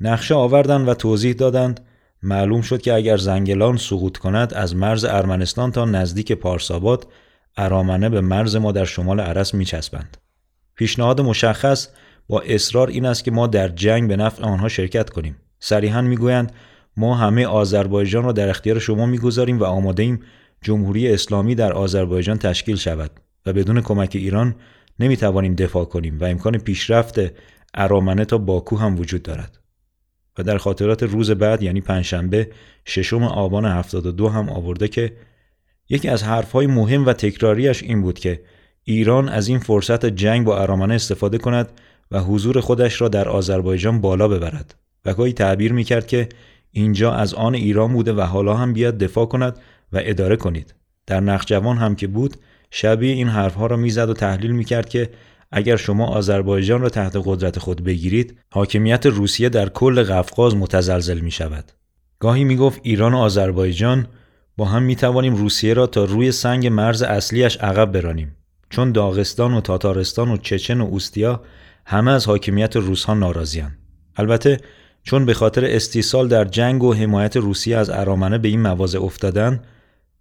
نقشه 0.00 0.34
آوردن 0.34 0.84
و 0.84 0.94
توضیح 0.94 1.32
دادند 1.32 1.80
معلوم 2.22 2.62
شد 2.62 2.82
که 2.82 2.94
اگر 2.94 3.16
زنگلان 3.16 3.76
سقوط 3.76 4.16
کند 4.16 4.54
از 4.54 4.76
مرز 4.76 5.04
ارمنستان 5.04 5.72
تا 5.72 5.84
نزدیک 5.84 6.32
پارساباد 6.32 7.06
ارامنه 7.56 8.08
به 8.08 8.20
مرز 8.20 8.56
ما 8.56 8.72
در 8.72 8.84
شمال 8.84 9.20
عرس 9.20 9.54
میچسبند. 9.54 10.16
پیشنهاد 10.74 11.20
مشخص 11.20 11.88
با 12.28 12.40
اصرار 12.40 12.88
این 12.88 13.06
است 13.06 13.24
که 13.24 13.30
ما 13.30 13.46
در 13.46 13.68
جنگ 13.68 14.08
به 14.08 14.16
نفع 14.16 14.42
آنها 14.42 14.68
شرکت 14.68 15.10
کنیم. 15.10 15.36
صریحا 15.60 16.02
می‌گویند 16.02 16.52
ما 16.96 17.14
همه 17.14 17.46
آذربایجان 17.46 18.24
را 18.24 18.32
در 18.32 18.48
اختیار 18.48 18.78
شما 18.78 19.06
می‌گذاریم 19.06 19.58
و 19.58 19.64
آماده 19.64 20.02
ایم 20.02 20.20
جمهوری 20.62 21.12
اسلامی 21.12 21.54
در 21.54 21.72
آذربایجان 21.72 22.38
تشکیل 22.38 22.76
شود 22.76 23.10
و 23.46 23.52
بدون 23.52 23.80
کمک 23.80 24.12
ایران 24.14 24.54
نمی‌توانیم 25.00 25.54
دفاع 25.54 25.84
کنیم 25.84 26.20
و 26.20 26.24
امکان 26.24 26.58
پیشرفت 26.58 27.20
ارامنه 27.74 28.24
تا 28.24 28.38
باکو 28.38 28.76
هم 28.76 28.98
وجود 28.98 29.22
دارد. 29.22 29.58
و 30.38 30.42
در 30.42 30.58
خاطرات 30.58 31.02
روز 31.02 31.30
بعد 31.30 31.62
یعنی 31.62 31.80
پنجشنبه 31.80 32.50
ششم 32.84 33.22
آبان 33.22 33.64
72 33.64 34.28
هم 34.28 34.48
آورده 34.48 34.88
که 34.88 35.12
یکی 35.88 36.08
از 36.08 36.22
حرفهای 36.22 36.66
مهم 36.66 37.06
و 37.06 37.12
تکراریش 37.12 37.82
این 37.82 38.02
بود 38.02 38.18
که 38.18 38.42
ایران 38.84 39.28
از 39.28 39.48
این 39.48 39.58
فرصت 39.58 40.06
جنگ 40.06 40.46
با 40.46 40.58
ارامنه 40.58 40.94
استفاده 40.94 41.38
کند 41.38 41.80
و 42.10 42.20
حضور 42.20 42.60
خودش 42.60 43.00
را 43.00 43.08
در 43.08 43.28
آذربایجان 43.28 44.00
بالا 44.00 44.28
ببرد 44.28 44.74
و 45.04 45.14
گاهی 45.14 45.32
تعبیر 45.32 45.72
می‌کرد 45.72 46.06
که 46.06 46.28
اینجا 46.70 47.12
از 47.12 47.34
آن 47.34 47.54
ایران 47.54 47.92
بوده 47.92 48.12
و 48.12 48.20
حالا 48.20 48.54
هم 48.54 48.72
بیاد 48.72 48.98
دفاع 48.98 49.26
کند 49.26 49.58
و 49.92 50.00
اداره 50.02 50.36
کنید 50.36 50.74
در 51.06 51.20
نخجوان 51.20 51.76
هم 51.76 51.96
که 51.96 52.06
بود 52.06 52.36
شبیه 52.70 53.12
این 53.12 53.28
حرفها 53.28 53.66
را 53.66 53.76
می‌زد 53.76 54.10
و 54.10 54.14
تحلیل 54.14 54.50
می‌کرد 54.50 54.88
که 54.88 55.10
اگر 55.52 55.76
شما 55.76 56.06
آذربایجان 56.06 56.80
را 56.80 56.88
تحت 56.88 57.16
قدرت 57.24 57.58
خود 57.58 57.84
بگیرید 57.84 58.38
حاکمیت 58.50 59.06
روسیه 59.06 59.48
در 59.48 59.68
کل 59.68 60.02
قفقاز 60.02 60.56
متزلزل 60.56 61.20
می 61.20 61.30
شود. 61.30 61.72
گاهی 62.18 62.44
می 62.44 62.56
گفت 62.56 62.80
ایران 62.82 63.14
و 63.14 63.18
آذربایجان 63.18 64.06
با 64.56 64.64
هم 64.64 64.82
می 64.82 64.96
توانیم 64.96 65.34
روسیه 65.34 65.74
را 65.74 65.86
تا 65.86 66.04
روی 66.04 66.32
سنگ 66.32 66.66
مرز 66.66 67.02
اصلیش 67.02 67.56
عقب 67.56 67.92
برانیم 67.92 68.36
چون 68.70 68.92
داغستان 68.92 69.54
و 69.54 69.60
تاتارستان 69.60 70.30
و 70.30 70.36
چچن 70.36 70.80
و 70.80 70.84
اوستیا 70.84 71.40
همه 71.86 72.10
از 72.10 72.26
حاکمیت 72.26 72.76
روس 72.76 73.04
ها 73.04 73.14
ناراضیان. 73.14 73.72
البته 74.16 74.58
چون 75.02 75.26
به 75.26 75.34
خاطر 75.34 75.64
استیصال 75.64 76.28
در 76.28 76.44
جنگ 76.44 76.82
و 76.82 76.94
حمایت 76.94 77.36
روسیه 77.36 77.76
از 77.76 77.90
ارامنه 77.90 78.38
به 78.38 78.48
این 78.48 78.60
مواضع 78.60 79.02
افتادن 79.02 79.62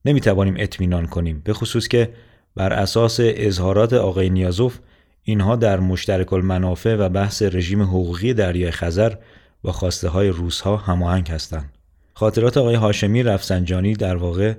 نمی 0.05 0.21
توانیم 0.21 0.55
اطمینان 0.57 1.05
کنیم 1.05 1.41
به 1.45 1.53
خصوص 1.53 1.87
که 1.87 2.13
بر 2.55 2.73
اساس 2.73 3.17
اظهارات 3.21 3.93
آقای 3.93 4.29
نیازوف 4.29 4.79
اینها 5.23 5.55
در 5.55 5.79
مشترک 5.79 6.33
المنافع 6.33 6.95
و 6.95 7.09
بحث 7.09 7.41
رژیم 7.41 7.81
حقوقی 7.81 8.33
دریای 8.33 8.71
خزر 8.71 9.15
با 9.61 9.71
خواسته 9.71 10.09
های 10.09 10.29
روس 10.29 10.61
ها 10.61 10.77
هماهنگ 10.77 11.29
هستند. 11.29 11.71
خاطرات 12.13 12.57
آقای 12.57 12.75
هاشمی 12.75 13.23
رفسنجانی 13.23 13.93
در 13.93 14.15
واقع 14.15 14.53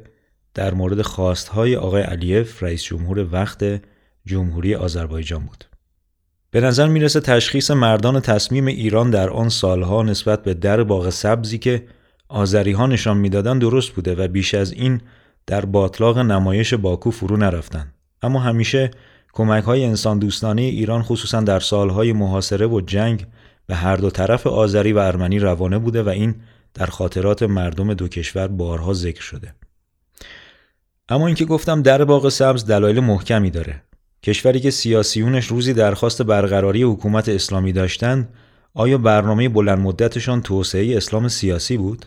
در 0.54 0.74
مورد 0.74 1.02
خواست 1.02 1.48
های 1.48 1.76
آقای 1.76 2.02
علیف 2.02 2.62
رئیس 2.62 2.82
جمهور 2.82 3.28
وقت 3.32 3.64
جمهوری 4.26 4.74
آذربایجان 4.74 5.44
بود. 5.46 5.64
به 6.54 6.60
نظر 6.60 6.88
می‌رسه 6.88 7.20
تشخیص 7.20 7.70
مردان 7.70 8.20
تصمیم 8.20 8.66
ایران 8.66 9.10
در 9.10 9.30
آن 9.30 9.48
سالها 9.48 10.02
نسبت 10.02 10.42
به 10.42 10.54
در 10.54 10.82
باغ 10.82 11.10
سبزی 11.10 11.58
که 11.58 11.82
آذری 12.28 12.72
ها 12.72 12.86
نشان 12.86 13.16
می‌دادند 13.16 13.60
درست 13.60 13.92
بوده 13.92 14.14
و 14.14 14.28
بیش 14.28 14.54
از 14.54 14.72
این 14.72 15.00
در 15.46 15.64
باطلاق 15.64 16.18
نمایش 16.18 16.74
باکو 16.74 17.10
فرو 17.10 17.36
نرفتند. 17.36 17.94
اما 18.22 18.40
همیشه 18.40 18.90
کمک 19.32 19.64
های 19.64 19.84
انسان 19.84 20.18
دوستانه 20.18 20.62
ایران 20.62 21.02
خصوصا 21.02 21.40
در 21.40 21.60
سالهای 21.60 22.12
محاصره 22.12 22.66
و 22.66 22.80
جنگ 22.80 23.26
به 23.66 23.74
هر 23.74 23.96
دو 23.96 24.10
طرف 24.10 24.46
آذری 24.46 24.92
و 24.92 24.98
ارمنی 24.98 25.38
روانه 25.38 25.78
بوده 25.78 26.02
و 26.02 26.08
این 26.08 26.34
در 26.74 26.86
خاطرات 26.86 27.42
مردم 27.42 27.94
دو 27.94 28.08
کشور 28.08 28.48
بارها 28.48 28.92
ذکر 28.92 29.22
شده. 29.22 29.54
اما 31.08 31.26
اینکه 31.26 31.44
گفتم 31.44 31.82
در 31.82 32.04
باغ 32.04 32.28
سبز 32.28 32.64
دلایل 32.64 33.00
محکمی 33.00 33.50
داره. 33.50 33.82
کشوری 34.24 34.60
که 34.60 34.70
سیاسیونش 34.70 35.46
روزی 35.46 35.72
درخواست 35.72 36.22
برقراری 36.22 36.82
حکومت 36.82 37.28
اسلامی 37.28 37.72
داشتند 37.72 38.28
آیا 38.74 38.98
برنامه 38.98 39.48
بلند 39.48 39.78
مدتشان 39.78 40.42
توسعه 40.42 40.96
اسلام 40.96 41.28
سیاسی 41.28 41.76
بود؟ 41.76 42.06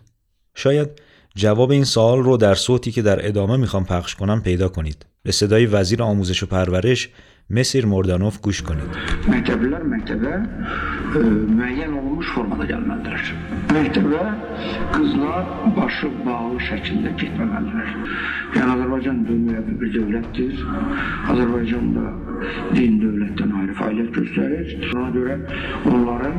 شاید 0.56 0.89
جواب 1.36 1.71
این 1.71 1.84
سوال 1.84 2.23
رو 2.23 2.38
در 2.38 2.56
صوتی 2.56 2.91
که 2.91 3.01
در 3.01 3.27
ادامه 3.27 3.58
می‌خوام 3.58 3.86
پخش 3.86 4.15
کنم 4.15 4.41
پیدا 4.41 4.69
کنید. 4.69 5.06
به 5.23 5.32
صدای 5.32 5.65
وزیر 5.65 6.03
آموزش 6.03 6.43
و 6.43 6.45
پرورش 6.45 7.10
مسیر 7.50 7.86
مردانوف 7.86 8.42
گوش 8.44 8.60
کنید. 8.68 8.92
Məktəblilər 9.32 9.84
məktəbə 9.88 10.32
e, 10.36 11.20
müəyyən 11.56 11.94
olunmuş 11.96 12.32
formada 12.36 12.66
gəlməlidirlər. 12.68 13.30
Məktəbə 13.72 14.24
qızlar 14.92 15.48
başı 15.78 16.10
bağlı 16.26 16.60
şəkildə 16.68 17.14
getməməlidirlər. 17.22 17.94
Yəni 18.58 18.74
Azərbaycan 18.76 19.22
dövləti 19.30 19.78
bir 19.80 19.94
dövlətdir. 19.96 20.60
Azərbaycan 21.32 21.88
da 21.96 22.06
din 22.76 23.00
dövlətdən 23.06 23.56
ayrı 23.62 23.78
fəaliyyət 23.80 24.12
göstərir. 24.20 24.76
Buna 24.92 25.08
görə 25.16 25.40
onların 25.94 26.38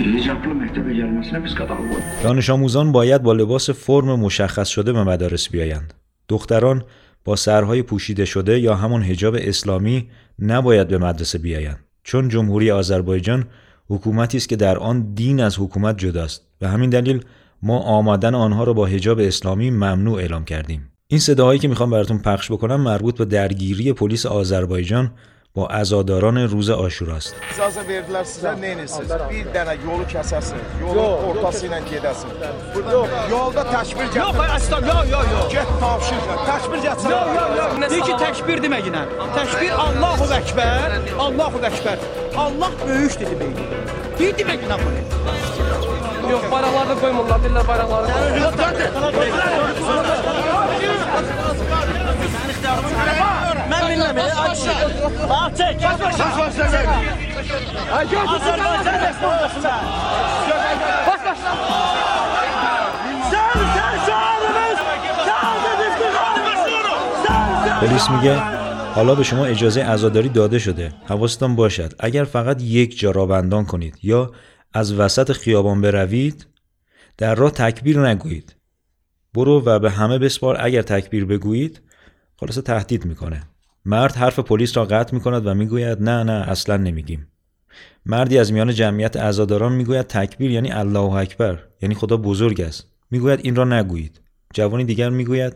hicablı 0.00 0.58
məktəbə 0.64 0.98
gəlməsinə 0.98 1.44
biz 1.46 1.54
qadağa 1.60 1.78
qoyuruq. 1.78 2.22
دانش 2.22 2.50
آموزان 2.50 2.92
باید 2.92 3.22
با 3.22 3.32
لباس 3.32 3.70
فرم 3.70 4.20
مشخص 4.20 4.68
شده 4.68 4.92
به 4.92 5.04
مدارس 5.04 5.48
بیایند. 5.48 5.94
دختران 6.28 6.82
با 7.24 7.36
سرهای 7.36 7.82
پوشیده 7.82 8.24
شده 8.24 8.60
یا 8.60 8.74
همون 8.74 9.02
حجاب 9.02 9.34
اسلامی 9.38 10.08
نباید 10.38 10.88
به 10.88 10.98
مدرسه 10.98 11.38
بیایند 11.38 11.78
چون 12.02 12.28
جمهوری 12.28 12.70
آذربایجان 12.70 13.44
حکومتی 13.88 14.36
است 14.36 14.48
که 14.48 14.56
در 14.56 14.78
آن 14.78 15.14
دین 15.14 15.40
از 15.40 15.58
حکومت 15.58 15.98
جداست. 15.98 16.42
و 16.60 16.68
همین 16.68 16.90
دلیل 16.90 17.24
ما 17.62 17.78
آمدن 17.78 18.34
آنها 18.34 18.64
را 18.64 18.72
با 18.72 18.86
حجاب 18.86 19.18
اسلامی 19.18 19.70
ممنوع 19.70 20.18
اعلام 20.18 20.44
کردیم. 20.44 20.88
این 21.06 21.20
صداهایی 21.20 21.58
که 21.58 21.68
می‌خوام 21.68 21.90
براتون 21.90 22.18
پخش 22.18 22.52
بکنم 22.52 22.80
مربوط 22.80 23.18
به 23.18 23.24
درگیری 23.24 23.92
پلیس 23.92 24.26
آذربایجان 24.26 25.10
با 25.54 25.66
عزاداران 25.66 26.38
روز 26.38 26.70
آشوراست 26.70 27.34
İcazə 27.52 27.82
verdilər 27.84 28.24
sizə 28.24 28.54
nə 28.56 28.70
edirsiniz? 28.72 29.10
Bir 29.28 29.46
dənə 29.52 29.74
yolu 29.84 30.06
kəsəsiniz, 30.08 30.64
yolun 30.80 31.24
ortası 31.28 31.66
ilə 31.68 31.80
gedəsiniz. 31.90 32.36
Burada 32.74 33.18
yolda 33.32 33.62
təkbir 33.68 34.06
gətir. 34.14 34.20
Yox, 34.22 34.36
aslan, 34.56 34.82
yox, 34.88 35.04
yox, 35.12 35.26
yox. 35.34 35.48
Get 35.52 35.68
tavşir, 35.82 36.20
təkbir 36.48 36.80
gətir. 36.86 37.06
Yox, 37.12 37.28
yox, 37.36 37.50
yox. 37.60 37.70
Deyir 37.92 38.04
ki, 38.08 38.14
təkbir 38.24 38.58
deməyinə. 38.64 39.02
Təkbir 39.36 39.72
Allahu 39.84 40.24
Əkbər, 40.40 40.88
Allahu 41.26 41.56
Əkbər. 41.70 41.98
Allah 42.46 42.70
böyükdür 42.86 43.28
deməkdir. 43.34 43.66
Bir 44.18 44.32
deməklə 44.40 44.74
bunu. 44.86 45.00
Yox, 46.32 46.42
bayraqları 46.52 46.88
da 46.88 46.96
Respublikasında. 59.02 59.74
Sen, 63.30 63.50
sen 63.56 64.22
پلیس 67.82 68.10
میگه 68.10 68.36
حالا 68.94 69.14
به 69.14 69.22
شما 69.22 69.44
اجازه 69.44 69.82
عزاداری 69.82 70.28
داده 70.28 70.58
شده. 70.58 70.92
حواستان 71.06 71.56
باشد. 71.56 71.92
اگر 72.00 72.24
فقط 72.24 72.62
یک 72.62 72.98
جا 72.98 73.10
را 73.10 73.26
بندان 73.26 73.64
کنید 73.64 73.98
یا 74.02 74.30
از 74.72 74.92
وسط 74.92 75.32
خیابان 75.32 75.80
بروید 75.80 76.46
در 77.18 77.34
راه 77.34 77.50
تکبیر 77.50 78.08
نگویید. 78.08 78.56
برو 79.34 79.64
و 79.64 79.78
به 79.78 79.90
همه 79.90 80.18
بسپار 80.18 80.56
اگر 80.60 80.82
تکبیر 80.82 81.24
بگویید 81.24 81.80
خلاصه 82.40 82.62
تهدید 82.62 83.04
می‌کنه. 83.04 83.42
مرد 83.84 84.16
حرف 84.16 84.38
پلیس 84.38 84.76
را 84.76 84.84
قطع 84.84 85.14
می‌کند 85.14 85.46
و 85.46 85.54
می‌گوید 85.54 86.02
نه 86.02 86.22
نه 86.22 86.32
اصلا 86.32 86.76
نمیگیم. 86.76 87.26
مردی 88.06 88.38
از 88.38 88.52
میان 88.52 88.72
جمعیت 88.72 89.16
عزاداران 89.16 89.72
می‌گوید 89.72 90.06
تکبیر 90.06 90.50
یعنی 90.50 90.72
الله 90.72 91.12
اکبر 91.12 91.58
یعنی 91.82 91.94
خدا 91.94 92.16
بزرگ 92.16 92.60
است. 92.60 92.86
می‌گوید 93.10 93.40
این 93.42 93.56
را 93.56 93.64
نگویید. 93.64 94.20
جوانی 94.54 94.84
دیگر 94.84 95.10
می‌گوید 95.10 95.52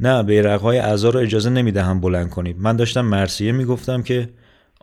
نه 0.00 0.22
بیرقهای 0.22 0.78
اعضا 0.78 1.10
را 1.10 1.20
اجازه 1.20 1.50
نمی‌دهم 1.50 2.00
بلند 2.00 2.30
کنید 2.30 2.56
من 2.58 2.76
داشتم 2.76 3.00
مرسیه 3.00 3.52
می‌گفتم 3.52 4.02
که 4.02 4.28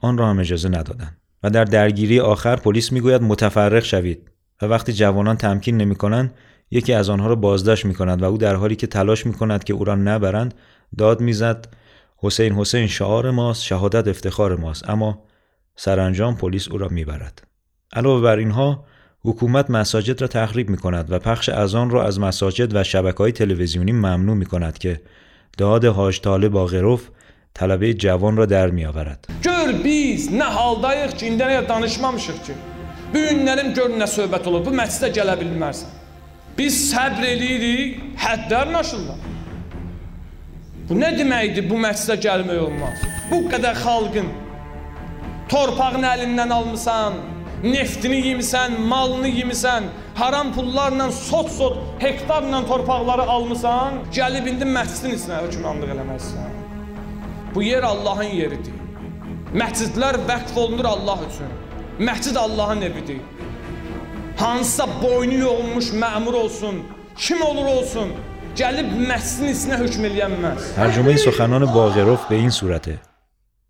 آن 0.01 0.17
را 0.17 0.29
هم 0.29 0.39
اجازه 0.39 0.69
ندادن. 0.69 1.17
و 1.43 1.49
در 1.49 1.63
درگیری 1.63 2.19
آخر 2.19 2.55
پلیس 2.55 2.91
می‌گوید 2.91 3.21
متفرق 3.21 3.83
شوید. 3.83 4.29
و 4.61 4.65
وقتی 4.65 4.93
جوانان 4.93 5.37
تمکین 5.37 5.77
نمی‌کنند 5.77 6.33
یکی 6.71 6.93
از 6.93 7.09
آنها 7.09 7.27
را 7.27 7.35
بازداشت 7.35 7.85
می‌کند 7.85 8.21
و 8.21 8.25
او 8.25 8.37
در 8.37 8.55
حالی 8.55 8.75
که 8.75 8.87
تلاش 8.87 9.25
می‌کند 9.25 9.63
که 9.63 9.73
او 9.73 9.83
را 9.83 9.95
نبرند 9.95 10.53
داد 10.97 11.21
می‌زد 11.21 11.67
حسین 12.21 12.53
حسین 12.53 12.87
شعار 12.87 13.31
ماست 13.31 13.63
شهادت 13.63 14.07
افتخار 14.07 14.55
ماست 14.55 14.89
اما 14.89 15.23
سرانجام 15.75 16.35
پلیس 16.35 16.67
او 16.67 16.77
را 16.77 16.87
می‌برد 16.87 17.41
علاوه 17.93 18.21
بر 18.21 18.37
اینها 18.37 18.85
حکومت 19.21 19.69
مساجد 19.69 20.21
را 20.21 20.27
تخریب 20.27 20.69
می 20.69 20.77
کند 20.77 21.11
و 21.11 21.19
پخش 21.19 21.49
اذان 21.49 21.89
را 21.89 22.05
از 22.05 22.19
مساجد 22.19 22.75
و 22.75 22.83
شبکه 22.83 23.17
های 23.17 23.31
تلویزیونی 23.31 23.91
ممنوع 23.91 24.35
می 24.35 24.45
کند 24.45 24.77
که 24.77 25.01
داد 25.57 25.85
حاج 25.85 26.21
طالب 26.21 26.51
باغروف 26.51 27.09
طلبه 27.53 27.93
جوان 27.93 28.37
را 28.37 28.45
در 28.45 28.69
می 28.69 28.85
آورد. 28.85 29.27
Gör 29.43 29.73
biz 29.83 30.29
nə 30.31 30.47
haldayıq 30.57 31.17
ki, 31.17 31.25
indiyənə 31.31 31.67
danışmamışıq 31.69 32.39
ki. 32.45 32.53
Bu 33.13 33.23
günlərim 33.29 33.73
gör 33.77 33.89
nə 34.01 34.07
söhbət 34.07 34.47
olur. 34.47 34.63
Bu 34.67 34.71
məscidə 34.81 35.09
gələ 35.17 35.35
bilmərsən. 35.41 35.89
Biz 36.57 36.77
səbr 36.91 37.25
eləyirik, 37.33 37.99
həddlərin 38.23 38.79
aşırlar. 38.81 39.19
Bu 40.89 40.95
nə 40.97 41.11
deməkdir 41.13 41.67
bu 41.69 41.77
məscidə 41.77 42.15
gəlmək 42.17 42.59
olmaz? 42.63 43.01
Bu 43.29 43.43
qədər 43.51 43.75
xalqın 43.77 44.29
torpağını 45.51 46.07
əlindən 46.09 46.49
almısan, 46.55 47.19
neftini 47.61 48.17
yemisən, 48.25 48.79
malını 48.89 49.29
yemisən, 49.29 49.91
haram 50.17 50.49
pullarla 50.55 51.11
sot-sot 51.13 51.77
hektarla 52.01 52.63
torpaqları 52.71 53.27
almısan, 53.35 53.99
gəlib 54.17 54.49
indi 54.49 54.65
məscidin 54.77 55.13
içinə 55.19 55.43
hökmranlıq 55.43 55.93
eləməlisən. 55.93 56.57
Bu 57.53 57.61
yer 57.67 57.85
Allahın 57.85 58.33
yeridir. 58.39 58.81
Məscidlər 59.61 60.17
vəqf 60.31 60.57
olunur 60.57 60.89
Allah 60.95 61.21
üçün. 61.27 61.53
Məscid 62.09 62.37
Allahın 62.37 62.81
evidir. 62.89 63.21
Hansısa 64.41 64.89
boynu 65.03 65.37
yoğulmuş 65.37 65.93
məmur 65.93 66.33
olsun, 66.33 66.81
kim 67.17 67.41
olur 67.41 67.65
olsun, 67.77 68.09
gəlib 68.59 68.87
məscidin 69.09 69.53
içinə 69.53 69.75
hökm 69.81 70.05
eləyənməz. 70.09 70.63
ترجمه 70.75 71.15
سخنان 71.15 71.65
باغروف 71.65 72.27
به 72.29 72.35
این 72.35 72.49
صورته. 72.49 72.99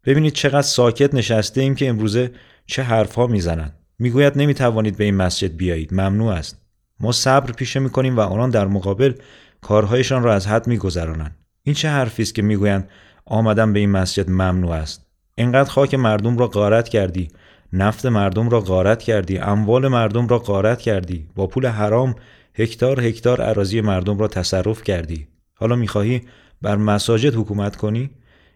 ببینید 0.06 0.34
چقدر 0.34 0.62
ساکت 0.62 1.13
نشسته 1.13 1.62
ایم 1.62 1.75
که 1.75 1.89
امروزه 1.89 2.32
چه 2.65 2.84
حرفها 2.84 3.28
می‌زنند 3.28 3.73
می‌گوید 3.99 4.38
نمی‌توانید 4.38 4.97
به 4.97 5.04
این 5.04 5.15
مسجد 5.15 5.58
بیایید. 5.58 5.93
ممنوع 5.93 6.34
است. 6.34 6.58
ما 6.99 7.12
صبر 7.12 7.52
پیشه 7.52 7.80
می‌کنیم 7.80 8.17
و 8.17 8.19
آنان 8.19 8.49
در 8.49 8.67
مقابل 8.67 9.13
کارهایشان 9.62 10.23
را 10.23 10.34
از 10.34 10.47
حد 10.47 10.67
میگذرانند. 10.67 11.36
این 11.63 11.75
چه 11.75 11.89
حرفی 11.89 12.23
است 12.23 12.36
که 12.36 12.41
می‌گویند 12.41 12.89
آمدن 13.25 13.73
به 13.73 13.80
این 13.80 13.91
مسجد 13.91 14.30
ممنوع 14.30 14.71
است؟ 14.71 15.06
اینقدر 15.36 15.69
خاک 15.69 15.93
مردم 15.93 16.38
را 16.38 16.47
غارت 16.47 16.89
کردی 16.89 17.28
نفت 17.73 18.06
مردم 18.06 18.49
را 18.49 18.62
غارت 18.62 19.04
کردی 19.04 19.38
اموال 19.38 19.88
مردم 19.88 20.28
را 20.28 20.39
غارت 20.39 20.82
کردی 20.82 21.28
با 21.36 21.47
پول 21.47 21.65
حرام 21.65 22.15
هکتار 22.53 23.01
هکتار 23.01 23.41
اراضی 23.41 23.81
مردم 23.81 24.17
را 24.17 24.27
تصرف 24.27 24.83
کردی. 24.83 25.27
حالا 25.53 25.75
می‌خواهی 25.75 26.21
بر 26.62 26.75
مساجد 26.75 27.35
حکومت 27.35 27.75
کنی؟ 27.75 28.09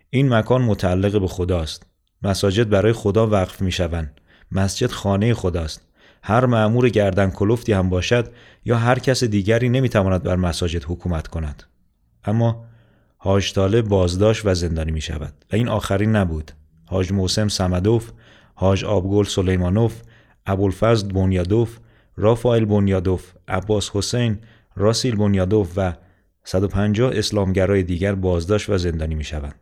این 0.10 0.34
مکان 0.34 0.62
متعلق 0.62 1.20
به 1.20 1.28
خداست. 1.28 1.86
مساجد 2.22 2.70
برای 2.70 2.94
خدا 2.94 3.28
وقف 3.28 3.62
می‌شوند. 3.62 4.22
مسجد 4.52 4.92
خانه 4.92 5.34
خداست. 5.34 5.82
هر 6.24 6.46
معمور 6.46 6.90
گردن 6.90 7.30
کلفتی 7.30 7.74
هم 7.74 7.90
باشد 7.90 8.32
یا 8.66 8.78
هر 8.78 9.00
کس 9.00 9.24
دیگری 9.24 9.70
نمی‌تواند 9.70 10.24
بر 10.24 10.36
مساجد 10.36 10.84
حکومت 10.84 11.28
کند. 11.28 11.64
اما 12.26 12.66
حاج 13.18 13.54
طالب 13.54 13.88
بازداشت 13.88 14.46
و 14.46 14.54
زندانی 14.54 14.92
می 14.92 15.02
شود 15.02 15.34
و 15.52 15.56
این 15.56 15.68
آخرین 15.68 16.16
نبود. 16.16 16.52
حاج 16.86 17.12
موسم 17.12 17.48
سمدوف 17.48 18.12
حاج 18.56 18.86
آبگل 18.86 19.24
سلیمانوف 19.24 20.02
ابوالفضل 20.46 21.08
بنیادوف 21.08 21.78
رافائل 22.18 22.66
بنیادوف 22.66 23.32
عباس 23.48 23.90
حسین 23.94 24.38
راسیل 24.76 25.16
بنیادوف 25.16 25.74
و 25.76 25.94
150 26.44 27.12
اسلامگرای 27.16 27.84
دیگر 27.84 28.16
بازداشت 28.16 28.70
و 28.70 28.78
زندانی 28.78 29.16
می 29.16 29.24
شوند. 29.24 29.56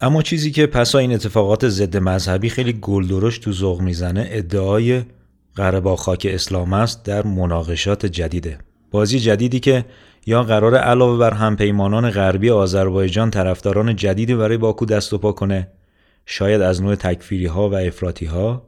اما 0.00 0.22
چیزی 0.22 0.50
که 0.50 0.66
پسا 0.66 0.98
این 0.98 1.12
اتفاقات 1.12 1.68
ضد 1.68 1.96
مذهبی 1.96 2.48
خیلی 2.48 2.72
گلدرش 2.72 3.38
تو 3.38 3.52
ذوق 3.52 3.80
می‌زنه 3.80 4.28
ادعای 4.30 5.02
قره 5.54 5.96
خاک 5.96 6.26
اسلام 6.30 6.72
است 6.72 7.04
در 7.04 7.26
مناقشات 7.26 8.06
جدیده 8.06 8.58
بازی 8.90 9.20
جدیدی 9.20 9.60
که 9.60 9.84
یا 10.26 10.42
قرار 10.42 10.74
علاوه 10.74 11.18
بر 11.18 11.34
همپیمانان 11.34 12.10
غربی 12.10 12.50
آذربایجان 12.50 13.30
طرفداران 13.30 13.96
جدیدی 13.96 14.34
برای 14.34 14.56
باکو 14.56 14.86
دست 14.86 15.12
و 15.12 15.18
پا 15.18 15.32
کنه 15.32 15.68
شاید 16.26 16.60
از 16.60 16.82
نوع 16.82 16.94
تکفیری 16.94 17.46
ها 17.46 17.70
و 17.70 17.74
افراطی 17.74 18.26
ها 18.26 18.67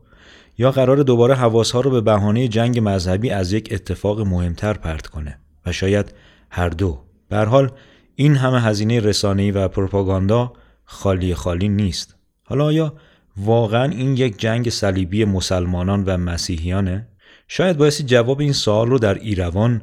یا 0.60 0.70
قرار 0.70 1.02
دوباره 1.02 1.34
حواس 1.34 1.70
ها 1.70 1.80
رو 1.80 1.90
به 1.90 2.00
بهانه 2.00 2.48
جنگ 2.48 2.80
مذهبی 2.82 3.30
از 3.30 3.52
یک 3.52 3.68
اتفاق 3.72 4.20
مهمتر 4.20 4.72
پرت 4.72 5.06
کنه 5.06 5.38
و 5.66 5.72
شاید 5.72 6.14
هر 6.50 6.68
دو. 6.68 7.00
به 7.28 7.38
حال 7.38 7.70
این 8.14 8.36
همه 8.36 8.60
هزینه 8.60 9.00
رسانه‌ای 9.00 9.50
و 9.50 9.68
پروپاگاندا 9.68 10.52
خالی 10.84 11.34
خالی 11.34 11.68
نیست. 11.68 12.16
حالا 12.42 12.64
آیا 12.64 12.94
واقعا 13.36 13.84
این 13.84 14.16
یک 14.16 14.38
جنگ 14.38 14.70
صلیبی 14.70 15.24
مسلمانان 15.24 16.04
و 16.04 16.16
مسیحیانه؟ 16.16 17.08
شاید 17.48 17.76
بایستی 17.76 18.04
جواب 18.04 18.40
این 18.40 18.52
سوال 18.52 18.88
رو 18.88 18.98
در 18.98 19.14
ایروان 19.14 19.82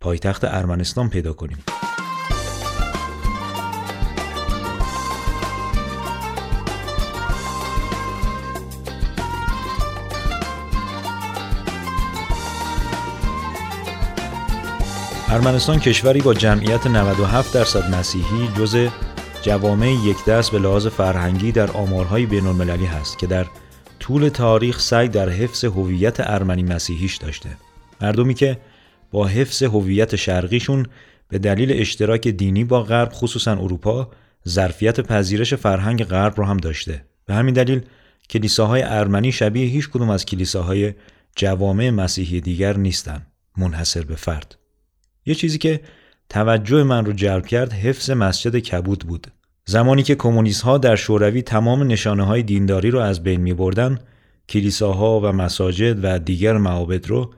پایتخت 0.00 0.44
ارمنستان 0.44 1.08
پیدا 1.08 1.32
کنیم. 1.32 1.58
ارمنستان 15.32 15.78
کشوری 15.78 16.20
با 16.20 16.34
جمعیت 16.34 16.86
97 16.86 17.54
درصد 17.54 17.94
مسیحی 17.94 18.48
جز 18.58 18.88
جوامع 19.42 19.88
یک 19.88 20.24
دست 20.24 20.52
به 20.52 20.58
لحاظ 20.58 20.86
فرهنگی 20.86 21.52
در 21.52 21.70
آمارهای 21.70 22.26
بین 22.26 22.46
المللی 22.46 22.86
هست 22.86 23.18
که 23.18 23.26
در 23.26 23.46
طول 24.00 24.28
تاریخ 24.28 24.80
سعی 24.80 25.08
در 25.08 25.28
حفظ 25.28 25.64
هویت 25.64 26.16
ارمنی 26.20 26.62
مسیحیش 26.62 27.16
داشته. 27.16 27.48
مردمی 28.00 28.34
که 28.34 28.58
با 29.10 29.26
حفظ 29.26 29.62
هویت 29.62 30.16
شرقیشون 30.16 30.86
به 31.28 31.38
دلیل 31.38 31.72
اشتراک 31.80 32.28
دینی 32.28 32.64
با 32.64 32.82
غرب 32.82 33.10
خصوصا 33.12 33.52
اروپا 33.52 34.10
ظرفیت 34.48 35.00
پذیرش 35.00 35.54
فرهنگ 35.54 36.04
غرب 36.04 36.34
رو 36.36 36.44
هم 36.44 36.56
داشته. 36.56 37.04
به 37.26 37.34
همین 37.34 37.54
دلیل 37.54 37.80
کلیساهای 38.30 38.82
ارمنی 38.82 39.32
شبیه 39.32 39.66
هیچ 39.66 39.88
کدوم 39.90 40.10
از 40.10 40.26
کلیساهای 40.26 40.94
جوامع 41.36 41.90
مسیحی 41.90 42.40
دیگر 42.40 42.76
نیستن 42.76 43.26
منحصر 43.56 44.02
به 44.02 44.16
فرد. 44.16 44.59
یه 45.26 45.34
چیزی 45.34 45.58
که 45.58 45.80
توجه 46.28 46.82
من 46.82 47.04
رو 47.04 47.12
جلب 47.12 47.46
کرد 47.46 47.72
حفظ 47.72 48.10
مسجد 48.10 48.56
کبود 48.56 48.98
بود 48.98 49.26
زمانی 49.66 50.02
که 50.02 50.14
کمونیست 50.14 50.62
ها 50.62 50.78
در 50.78 50.96
شوروی 50.96 51.42
تمام 51.42 51.82
نشانه 51.82 52.22
های 52.22 52.42
دینداری 52.42 52.90
رو 52.90 52.98
از 52.98 53.22
بین 53.22 53.40
می 53.40 53.54
بردن 53.54 53.98
کلیساها 54.48 55.20
و 55.20 55.26
مساجد 55.26 56.04
و 56.04 56.18
دیگر 56.18 56.56
معابد 56.56 57.08
رو 57.08 57.34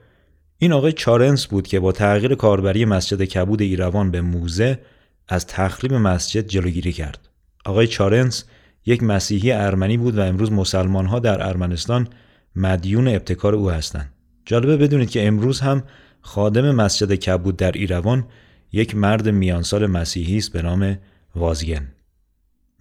این 0.57 0.73
آقای 0.73 0.91
چارنس 0.91 1.47
بود 1.47 1.67
که 1.67 1.79
با 1.79 1.91
تغییر 1.91 2.35
کاربری 2.35 2.85
مسجد 2.85 3.23
کبود 3.23 3.61
ایروان 3.61 4.11
به 4.11 4.21
موزه 4.21 4.79
از 5.27 5.47
تخریب 5.47 5.93
مسجد 5.93 6.47
جلوگیری 6.47 6.91
کرد. 6.91 7.29
آقای 7.65 7.87
چارنس 7.87 8.43
یک 8.85 9.03
مسیحی 9.03 9.51
ارمنی 9.51 9.97
بود 9.97 10.17
و 10.17 10.21
امروز 10.21 10.51
مسلمان 10.51 11.05
ها 11.05 11.19
در 11.19 11.47
ارمنستان 11.47 12.07
مدیون 12.55 13.07
ابتکار 13.07 13.55
او 13.55 13.69
هستند. 13.69 14.13
جالبه 14.45 14.77
بدونید 14.77 15.09
که 15.09 15.27
امروز 15.27 15.59
هم 15.59 15.83
خادم 16.23 16.71
مسجد 16.71 17.13
کبود 17.13 17.57
در 17.57 17.71
ایروان 17.71 18.27
یک 18.71 18.95
مرد 18.95 19.29
میانسال 19.29 19.85
مسیحی 19.85 20.37
است 20.37 20.53
به 20.53 20.61
نام 20.61 20.97
وازگن. 21.35 21.91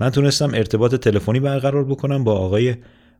من 0.01 0.11
تونستم 0.11 0.55
ارتباط 0.55 0.95
تلفنی 0.95 1.41
برقرار 1.41 1.85
بکنم 1.85 2.25
با 2.25 2.39
آقای 2.39 2.77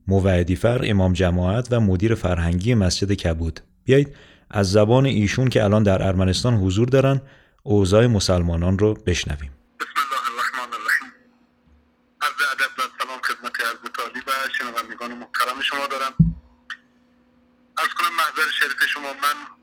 موعدیفر 0.07 0.81
امام 0.85 1.13
جماعت 1.13 1.69
و 1.71 1.81
مدیر 1.81 2.15
فرهنگی 2.15 2.75
مسجد 2.75 3.13
کبود. 3.13 3.61
بیایید 3.85 4.17
از 4.51 4.73
زبان 4.73 5.07
ایشون 5.07 5.49
که 5.49 5.65
الان 5.65 5.83
در 5.83 6.07
ارمنستان 6.07 6.55
حضور 6.55 6.89
دارن 6.89 7.21
اوضاع 7.63 8.07
مسلمانان 8.07 8.79
رو 8.79 8.95
بشنویم. 8.95 9.51
بسم 9.81 9.89
الله 9.97 10.33
الرحمن 10.33 10.75
الرحیم. 10.75 11.13
عرض 12.23 12.41
ادب 12.53 12.73
و 12.79 12.83
سلام 12.99 13.21
و 14.75 14.77
محترم 15.17 15.61
شما 15.63 15.87
دارم. 15.87 16.13
از 17.77 17.89
کنم 17.89 18.17
محضر 18.17 18.51
شریف 18.61 18.85
شما 18.95 19.13
من 19.13 19.62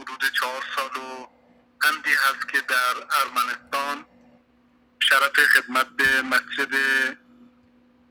حدود 0.00 0.32
چهار 0.32 0.64
سال 0.76 1.02
و 1.02 1.26
اندی 1.86 2.10
هست 2.10 2.48
که 2.48 2.60
در 2.60 2.94
ارمنستان 3.20 4.06
شرف 4.98 5.46
خدمت 5.46 5.86
به 5.86 6.22
مسجد 6.22 6.74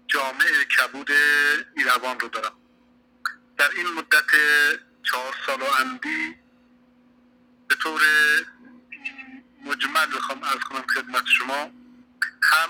جامع 0.08 0.63
کبود 0.78 1.12
ایروان 1.78 2.19
رو 2.19 2.28
دارم. 2.28 2.58
در 3.58 3.69
این 3.75 3.88
مدت 3.88 4.32
چهار 5.04 5.36
سال 5.45 5.62
و 5.62 5.65
اندی 5.80 6.36
به 7.67 7.75
طور 7.75 8.02
مجمل 9.65 10.17
بخوام 10.17 10.43
ارز 10.43 10.60
کنم 10.60 10.86
خدمت 10.95 11.25
شما 11.25 11.71
هم 12.41 12.69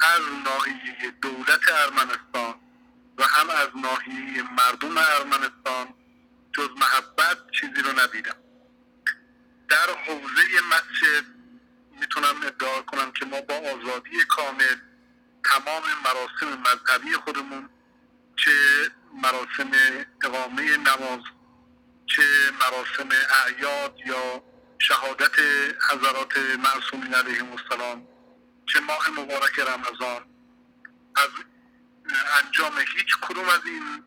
از 0.00 0.20
ناحیه 0.44 1.10
دولت 1.22 1.72
ارمنستان 1.72 2.54
و 3.18 3.22
هم 3.24 3.50
از 3.50 3.68
ناحیه 3.74 4.42
مردم 4.42 4.98
ارمنستان 4.98 5.94
جز 6.52 6.68
محبت 6.76 7.38
چیزی 7.60 7.82
رو 7.82 8.00
ندیدم. 8.00 8.36
در 9.70 9.90
حوزه 10.06 10.42
مسجد 10.70 11.24
می‌تونم 12.00 12.42
ادعا 12.46 12.82
کنم 12.82 13.12
که 13.12 13.24
ما 13.26 13.40
با 13.40 13.54
آزادی 13.54 14.24
کامل 14.28 14.76
تمام 15.44 15.82
مراسم 16.04 16.60
مذهبی 16.60 17.12
خودمون 17.12 17.68
چه 18.36 18.50
مراسم 19.22 19.70
اقامه 20.24 20.76
نماز 20.76 21.20
چه 22.06 22.22
مراسم 22.60 23.08
اعیاد 23.44 23.96
یا 24.06 24.42
شهادت 24.78 25.38
حضرات 25.90 26.38
معصومین 26.38 27.14
علیهم 27.14 27.52
السلام 27.52 28.08
چه 28.66 28.80
ماه 28.80 29.10
مبارک 29.10 29.58
رمضان. 29.58 30.22
از 31.16 31.28
انجام 32.44 32.78
هیچ 32.78 33.16
کدوم 33.20 33.48
از 33.48 33.60
این 33.64 34.04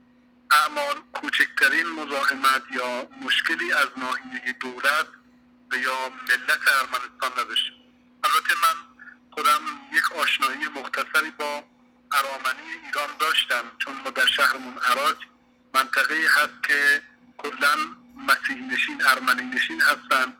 اعمال 0.52 0.95
کوچکترین 1.13 1.88
مزاحمت 1.88 2.63
یا 2.71 3.10
مشکلی 3.21 3.73
از 3.73 3.88
ناحیه 3.97 4.54
دولت 4.60 5.08
یا 5.77 6.09
ملت 6.09 6.62
ارمنستان 6.67 7.31
نداشتیم 7.43 7.73
البته 8.23 8.53
من 8.63 8.75
خودم 9.31 9.62
یک 9.93 10.12
آشنایی 10.12 10.67
مختصری 10.67 11.31
با 11.31 11.63
ارامنی 12.12 12.71
ایران 12.86 13.09
داشتم 13.19 13.63
چون 13.79 13.93
ما 14.03 14.09
در 14.09 14.25
شهرمون 14.25 14.77
عراج 14.77 15.15
منطقه 15.73 16.27
هست 16.36 16.63
که 16.67 17.01
کلا 17.38 17.75
مسیح 18.27 18.73
نشین 18.73 19.01
ارمنی 19.05 19.43
نشین 19.43 19.81
هستن. 19.81 20.33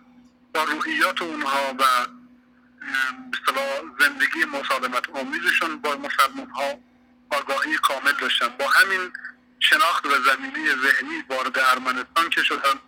با 0.54 0.64
روحیات 0.64 1.22
اونها 1.22 1.76
و 1.80 1.84
زندگی 4.00 4.46
مسالمت 4.46 5.10
آمیزشون 5.10 5.80
با 5.80 5.96
مسلمان 5.96 6.50
ها 6.50 6.80
آگاهی 7.32 7.78
کامل 7.78 8.12
داشتن. 8.12 8.48
با 8.48 8.68
همین 8.70 9.14
شناخت 9.60 10.06
و 10.06 10.10
زمینه 10.10 10.76
ذهنی 10.76 11.24
وارد 11.30 11.60
ارمنستان 11.60 12.30
که 12.30 12.44
شدن 12.44 12.80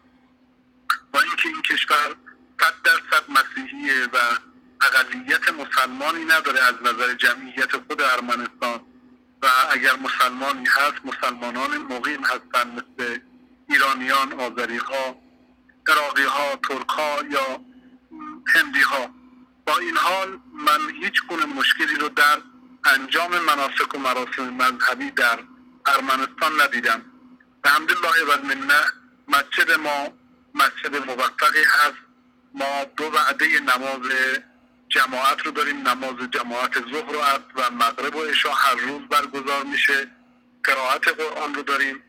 با 1.14 1.22
اینکه 1.22 1.50
این 1.50 1.62
کشور 1.62 2.16
صد 2.62 2.74
درصد 2.84 3.24
مسیحیه 3.30 4.06
و 4.14 4.18
اقلیت 4.82 5.50
مسلمانی 5.50 6.26
نداره 6.26 6.64
از 6.64 6.76
نظر 6.82 7.14
جمعیت 7.14 7.72
خود 7.72 8.02
ارمنستان. 8.02 8.82
و 9.42 9.48
اگر 9.70 9.96
مسلمانی 9.96 10.66
هست 10.66 11.06
مسلمانان 11.06 11.78
مقیم 11.78 12.24
هستند 12.24 12.68
مثل 13.00 13.20
ایرانیان، 13.70 14.34
آذری 14.34 14.78
ها، 14.78 15.16
عراقی 15.88 16.24
ها، 16.24 16.56
ترک 16.56 16.90
ها 16.90 17.20
یا 17.30 17.60
هندی 18.48 18.82
ها 18.82 19.10
با 19.66 19.78
این 19.78 19.98
حال 19.98 20.40
من 20.54 20.90
هیچ 21.02 21.22
گونه 21.28 21.46
مشکلی 21.46 21.96
رو 21.96 22.10
در 22.10 22.38
انجام 22.86 23.40
مناسک 23.40 23.96
و 23.96 23.98
مراسم 24.00 24.50
مذهبی 24.50 25.12
در 25.12 25.40
ارمنستان 25.86 26.62
ندیدم. 26.62 27.06
به 27.64 27.70
حمدالله 27.70 28.24
و 28.24 28.46
منه 28.46 28.82
مسجد 29.28 29.72
ما 29.72 30.14
مسجد 30.56 30.96
موفقی 30.96 31.64
هست. 31.64 32.05
ما 32.56 32.84
دو 32.98 33.04
وعده 33.04 33.60
نماز 33.60 34.12
جماعت 34.90 35.46
رو 35.46 35.52
داریم 35.52 35.88
نماز 35.88 36.16
جماعت 36.32 36.74
ظهر 36.92 37.16
و 37.16 37.22
و 37.56 37.72
مغرب 37.72 38.16
و 38.16 38.24
عشا 38.24 38.54
هر 38.54 38.76
روز 38.76 39.02
برگزار 39.02 39.64
میشه. 39.64 40.08
قرائت 40.64 41.08
قرآن 41.08 41.56
رو 41.56 41.62
داریم. 41.62 42.04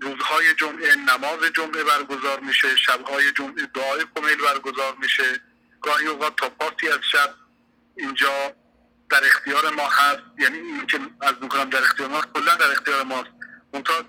روزهای 0.00 0.54
جمعه 0.54 0.94
نماز 0.94 1.40
جمعه 1.56 1.84
برگزار 1.84 2.40
میشه. 2.40 2.76
شبهای 2.76 3.32
جمعه 3.32 3.66
دعای 3.74 4.04
کمیل 4.16 4.36
برگزار 4.36 4.96
میشه. 5.00 5.40
گاهی 5.80 6.06
اوقات 6.06 6.36
تا 6.36 6.48
پاسی 6.48 6.88
از 6.88 7.00
شب 7.12 7.34
اینجا 7.96 8.54
در 9.10 9.24
اختیار 9.24 9.70
ما 9.70 9.88
هست. 9.88 10.22
یعنی 10.38 10.58
این 10.58 10.86
که 10.86 11.00
از 11.20 11.34
می‌کنم 11.40 11.70
در 11.70 11.82
اختیار 11.82 12.08
ما 12.08 12.20
کلا 12.20 12.54
در 12.54 12.70
اختیار 12.70 13.02
ماست. 13.02 13.30
منتها 13.72 14.04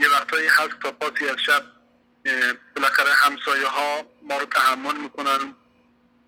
یه 0.00 0.08
وقتایی 0.08 0.48
هست 0.48 0.80
تا 0.82 0.92
پاسی 0.92 1.28
از 1.28 1.36
شب 1.46 1.62
بالاخره 2.76 3.12
همسایه 3.12 3.66
ها 3.66 4.06
ما 4.30 4.38
رو 4.38 4.46
تحمل 4.46 4.96
می‌کنن. 4.96 5.54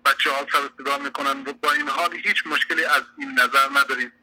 بچه 0.05 0.31
ها 0.31 0.45
سر 0.51 0.69
صدا 0.77 0.97
می‌کنن. 0.97 1.43
و 1.43 1.53
با 1.53 1.71
این 1.71 1.89
حال 1.89 2.13
هیچ 2.15 2.47
مشکلی 2.47 2.85
از 2.85 3.03
این 3.17 3.31
نظر 3.31 3.69
نداریم. 3.79 4.13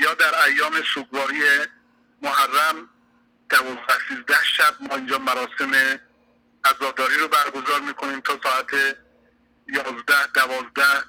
یا 0.00 0.14
در 0.14 0.44
ایام 0.44 0.82
سوگواری 0.94 1.40
محرم 2.22 2.88
دوازده 3.50 3.98
سیزده 4.08 4.44
شب 4.56 4.74
ما 4.80 4.96
اینجا 4.96 5.18
مراسم 5.18 6.00
عزاداری 6.64 7.16
رو 7.16 7.28
برگزار 7.28 7.80
می‌کنیم 7.80 8.20
تا 8.20 8.40
ساعت 8.42 8.96
یازده 9.68 10.26
دوازده. 10.34 11.04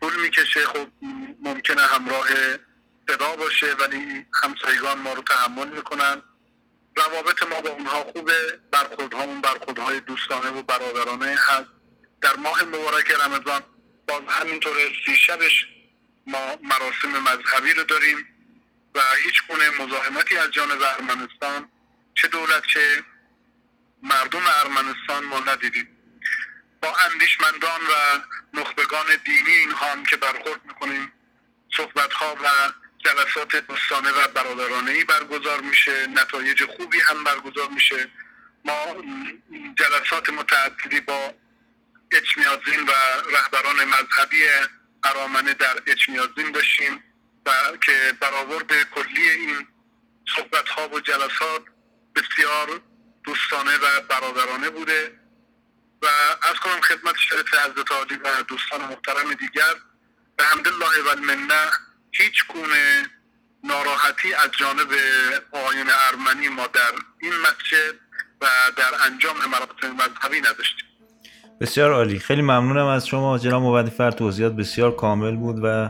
طول 0.00 0.20
می‌کشه. 0.20 0.66
خب 0.66 0.88
ممکنه 1.42 1.82
همراه 1.82 2.28
صدا 3.08 3.36
باشه 3.36 3.74
ولی 3.74 4.26
همسایگان 4.42 4.98
ما 4.98 5.12
رو 5.12 5.22
تحمل 5.22 5.68
می‌کنن. 5.68 6.22
روابط 6.96 7.42
ما 7.42 7.60
با 7.60 7.70
اونها 7.70 8.04
خوبه 8.04 8.60
برخوردهامون 8.70 9.40
برخوردهای 9.40 10.00
دوستانه 10.00 10.50
و 10.50 10.62
برادرانه. 10.62 11.36
هست 11.38 11.68
در 12.20 12.36
ماه 12.36 12.64
مبارک 12.64 13.10
رمضان 13.10 13.62
باز 14.08 14.22
همینطور 14.28 14.76
سی 15.06 15.16
شبش 15.16 15.66
ما 16.26 16.58
مراسم 16.62 17.08
مذهبی 17.08 17.74
رو 17.74 17.84
داریم 17.84 18.26
و 18.94 19.00
هیچ 19.24 19.42
گونه 19.48 19.70
مزاحمتی 19.70 20.36
از 20.36 20.50
جانب 20.50 20.82
ارمنستان 20.82 21.68
چه 22.14 22.28
دولت 22.28 22.66
چه 22.66 23.04
مردم 24.02 24.42
ارمنستان 24.46 25.24
ما 25.24 25.40
ندیدیم. 25.40 25.88
با 26.82 26.96
اندیشمندان 27.10 27.80
و 27.80 28.18
نخبگان 28.54 29.06
دینی 29.24 29.50
اینها 29.50 29.86
هم 29.86 30.04
که 30.04 30.16
برخورد 30.16 30.60
می‌کنیم 30.64 31.12
صحبت 31.76 32.12
ها 32.12 32.34
و 32.44 32.72
جلسات 33.04 33.56
دوستانه 33.56 34.10
و 34.10 34.28
برادرانه 34.28 34.90
ای 34.90 35.04
برگزار 35.04 35.60
میشه 35.60 36.06
نتایج 36.06 36.64
خوبی 36.64 37.00
هم 37.00 37.24
برگزار 37.24 37.68
میشه. 37.68 38.08
ما 38.64 39.02
جلسات 39.78 40.30
متعددی 40.30 41.00
با 41.00 41.34
اچمیازین 42.12 42.88
و 42.88 42.92
رهبران 43.36 43.84
مذهبی 43.84 44.42
ارامنه 45.04 45.54
در 45.54 45.82
اچمیازین 45.86 46.52
داشتیم 46.52 47.04
و 47.46 47.50
که 47.86 48.12
برآورد 48.20 48.82
کلی 48.82 49.30
این 49.30 49.66
صحبت 50.36 50.68
ها 50.68 50.88
و 50.88 51.00
جلسات 51.00 51.62
بسیار 52.16 52.80
دوستانه 53.24 53.76
و 53.76 54.00
برادرانه 54.00 54.70
بوده. 54.70 55.20
و 56.02 56.06
از 56.42 56.54
کنم 56.54 56.80
خدمت 56.80 57.16
شریف 57.16 57.54
حضرت 57.54 57.92
عالی 57.92 58.16
و 58.16 58.42
دوستان 58.42 58.80
محترم 58.80 59.34
دیگر. 59.34 59.74
به 60.36 60.44
حمدالله 60.44 61.02
و 61.02 61.08
المنه 61.08 61.70
هیچ 62.18 62.46
گونه 62.54 62.84
ناراحتی 63.64 64.34
از 64.44 64.50
جانب 64.58 64.90
آقایان 65.52 65.86
ارمنی 66.08 66.48
ما 66.48 66.66
در 66.66 66.94
این 67.22 67.32
مسجد 67.32 67.94
و 68.40 68.46
در 68.76 69.12
انجام 69.12 69.36
مراسم 69.36 69.94
مذهبی 69.94 70.40
نداشتیم. 70.40 70.88
بسیار 71.60 71.92
عالی. 71.92 72.18
خیلی 72.18 72.42
ممنونم 72.42 72.86
از 72.86 73.06
شما 73.06 73.38
جناب 73.38 73.62
مبدی 73.62 73.90
فر. 73.90 74.10
توضیحات 74.10 74.52
بسیار 74.52 74.96
کامل 74.96 75.36
بود 75.36 75.58
و 75.62 75.88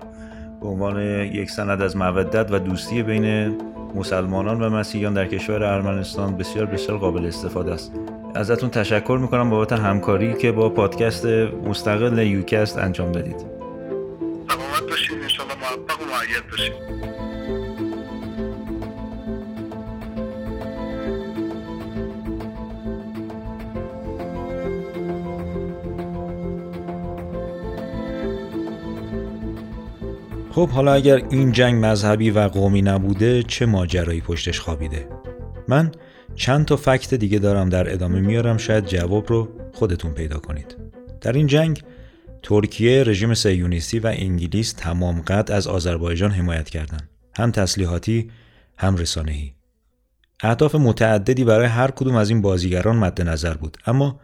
به 0.60 0.66
عنوان 0.66 1.00
یک 1.00 1.50
سند 1.50 1.82
از 1.82 1.96
مودت 1.96 2.46
و 2.50 2.58
دوستی 2.58 3.02
بین 3.02 3.56
مسلمانان 3.94 4.62
و 4.62 4.70
مسیحیان 4.70 5.14
در 5.14 5.26
کشور 5.26 5.62
ارمنستان 5.62 6.36
بسیار 6.36 6.66
بسیار 6.66 6.98
قابل 6.98 7.26
استفاده 7.26 7.72
است. 7.72 7.92
ازتون 8.34 8.70
تشکر 8.70 9.18
می‌کنم 9.22 9.50
بابت 9.50 9.72
همکاری 9.72 10.34
که 10.34 10.52
با 10.52 10.68
پادکست 10.68 11.26
مستقل 11.26 12.18
یوکست 12.18 12.78
انجام 12.78 13.12
دادید. 13.12 13.36
سلامت 14.48 14.82
باشید 14.90 15.24
موفق 15.64 16.00
و 16.00 16.04
معید 16.04 16.50
باشید 16.50 16.72
خب 30.52 30.68
حالا 30.68 30.92
اگر 30.92 31.22
این 31.30 31.52
جنگ 31.52 31.84
مذهبی 31.84 32.30
و 32.30 32.40
قومی 32.40 32.82
نبوده 32.82 33.42
چه 33.42 33.66
ماجرایی 33.66 34.20
پشتش 34.20 34.60
خوابیده؟ 34.60 35.08
من 35.68 35.92
چند 36.34 36.64
تا 36.64 36.76
فکت 36.76 37.14
دیگه 37.14 37.38
دارم 37.38 37.68
در 37.68 37.92
ادامه 37.92 38.20
میارم 38.20 38.56
شاید 38.56 38.86
جواب 38.86 39.30
رو 39.30 39.48
خودتون 39.72 40.14
پیدا 40.14 40.38
کنید. 40.38 40.76
در 41.20 41.32
این 41.32 41.46
جنگ 41.46 41.82
ترکیه 42.44 43.02
رژیم 43.02 43.34
سیونیستی 43.34 43.98
و 43.98 44.06
انگلیس 44.06 44.72
تمام 44.72 45.20
قد 45.20 45.50
از 45.50 45.66
آذربایجان 45.66 46.30
حمایت 46.30 46.70
کردند. 46.70 47.08
هم 47.36 47.50
تسلیحاتی 47.50 48.30
هم 48.78 48.96
رسانه‌ای. 48.96 49.52
اهداف 50.42 50.74
متعددی 50.74 51.44
برای 51.44 51.66
هر 51.66 51.90
کدوم 51.90 52.16
از 52.16 52.30
این 52.30 52.42
بازیگران 52.42 52.96
مد 52.96 53.22
نظر 53.22 53.54
بود. 53.54 53.76
اما 53.86 54.20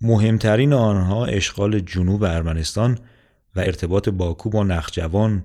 مهمترین 0.00 0.72
آنها 0.72 1.26
اشغال 1.26 1.80
جنوب 1.80 2.22
ارمنستان 2.22 2.98
و 3.56 3.60
ارتباط 3.60 4.08
باکو 4.08 4.50
با 4.50 4.64
نخجوان 4.64 5.44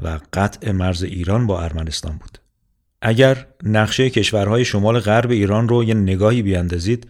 و 0.00 0.20
قطع 0.32 0.70
مرز 0.70 1.02
ایران 1.02 1.46
با 1.46 1.62
ارمنستان 1.62 2.16
بود. 2.16 2.38
اگر 3.02 3.46
نقشه 3.62 4.10
کشورهای 4.10 4.64
شمال 4.64 5.00
غرب 5.00 5.30
ایران 5.30 5.68
رو 5.68 5.84
یه 5.84 5.94
نگاهی 5.94 6.42
بیاندازید 6.42 7.06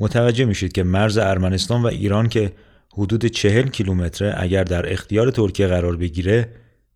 متوجه 0.00 0.44
میشید 0.44 0.72
که 0.72 0.82
مرز 0.82 1.18
ارمنستان 1.18 1.82
و 1.82 1.86
ایران 1.86 2.28
که 2.28 2.52
حدود 2.92 3.26
چهل 3.26 3.68
کیلومتره 3.68 4.34
اگر 4.36 4.64
در 4.64 4.92
اختیار 4.92 5.30
ترکیه 5.30 5.66
قرار 5.66 5.96
بگیره 5.96 6.48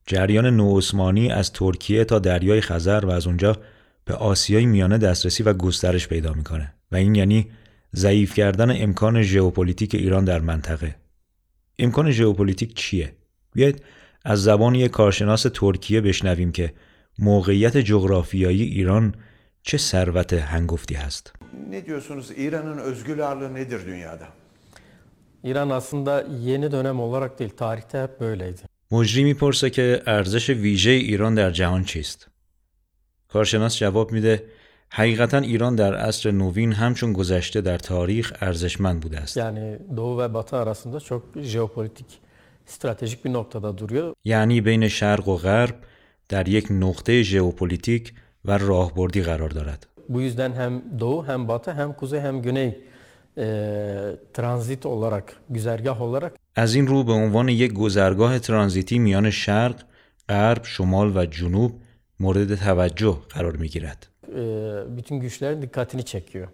جریان 0.06 0.46
نوعثمانی 0.46 1.32
از 1.32 1.52
ترکیه 1.52 2.04
تا 2.04 2.18
دریای 2.18 2.60
خزر 2.60 3.04
و 3.04 3.10
از 3.10 3.26
اونجا 3.26 3.56
به 4.04 4.14
آسیای 4.14 4.66
میانه 4.66 4.98
دسترسی 4.98 5.42
و 5.42 5.52
گسترش 5.52 6.08
پیدا 6.08 6.32
می‌کنه 6.32 6.74
و 6.92 6.96
این 6.96 7.14
یعنی 7.14 7.50
ضعیف 7.94 8.34
کردن 8.34 8.82
امکان 8.82 9.22
ژئوپلیتیک 9.22 9.94
ایران 9.94 10.24
در 10.24 10.40
منطقه 10.40 10.96
امکان 11.78 12.10
ژئوپلیتیک 12.10 12.74
چیه 12.74 13.12
بیاید 13.52 13.82
از 14.24 14.42
زبان 14.42 14.74
یک 14.74 14.90
کارشناس 14.90 15.46
ترکیه 15.54 16.00
بشنویم 16.00 16.52
که 16.52 16.72
موقعیت 17.18 17.76
جغرافیایی 17.76 18.62
ایران 18.62 19.14
çe 19.66 19.78
servete 19.78 20.40
hengofti 20.40 20.96
hest. 20.96 21.32
Ne 21.70 21.86
diyorsunuz 21.86 22.30
İran'ın 22.36 22.78
ağırlığı 23.18 23.54
nedir 23.54 23.86
dünyada? 23.86 24.28
İran 25.46 25.70
aslında 25.70 26.24
yeni 26.40 26.72
dönem 26.72 27.00
olarak 27.00 27.38
değil 27.38 27.50
tarihte 27.50 28.02
hep 28.02 28.20
böyleydi. 28.20 28.62
مجری 28.90 29.24
می‌پرسه 29.24 29.70
که 29.70 30.02
ارزش 30.06 30.50
ویژه 30.50 30.90
ایران 30.90 31.34
در 31.34 31.50
جهان 31.50 31.84
چیست؟ 31.84 32.28
کارشناس 33.28 33.76
جواب 33.76 34.12
میده 34.12 34.44
حقیقتا 34.88 35.38
ایران 35.38 35.76
در 35.76 35.94
عصر 35.94 36.30
نوین 36.30 36.72
همچون 36.72 37.12
گذشته 37.12 37.60
در 37.60 37.78
تاریخ 37.78 38.32
ارزشمند 38.40 39.00
بوده 39.00 39.18
است. 39.18 39.36
Yani 39.36 39.78
Doğu 39.96 40.18
ve 40.18 40.34
Batı 40.34 40.56
arasında 40.56 41.00
çok 41.00 41.22
jeopolitik 41.42 42.06
stratejik 42.66 43.24
bir 43.24 43.32
noktada 43.32 43.78
duruyor. 43.78 44.14
یعنی 44.24 44.60
بین 44.60 44.88
شرق 44.88 45.28
و 45.28 45.36
غرب 45.36 45.76
در 46.28 46.48
یک 46.48 46.66
نقطه 46.70 47.22
ژئوپلیتیک 47.22 48.14
و 48.44 48.58
راهبردی 48.58 49.22
قرار 49.22 49.50
دارد. 49.50 49.86
Bu 50.08 50.20
yüzden 50.20 50.52
hem 50.52 50.82
Doğu 51.00 51.26
hem 51.26 51.48
Batı 51.48 51.72
hem 51.72 51.92
Kuzey 51.92 52.20
hem 52.20 52.42
Güney 52.42 52.78
e, 53.38 53.46
transit 54.34 54.86
olarak, 54.86 55.36
güzergah 55.50 56.02
olarak 56.02 56.32
از 56.56 56.74
این 56.74 56.86
رو 56.86 57.04
به 57.04 57.12
عنوان 57.12 57.48
یک 57.48 57.72
گذرگاه 57.72 58.38
ترانزیتی 58.38 58.98
میان 58.98 59.30
شرق، 59.30 59.82
غرب، 60.28 60.64
شمال 60.64 61.16
و 61.16 61.26
جنوب 61.26 61.72
مورد 62.20 62.54
توجه 62.54 63.16
قرار 63.34 63.56
می 63.56 63.68
گیرد. 63.68 64.00
e, 64.28 64.96
bütün 64.96 65.16
güçlerin 65.20 65.62
dikkatini 65.62 66.04
çekiyor. 66.04 66.48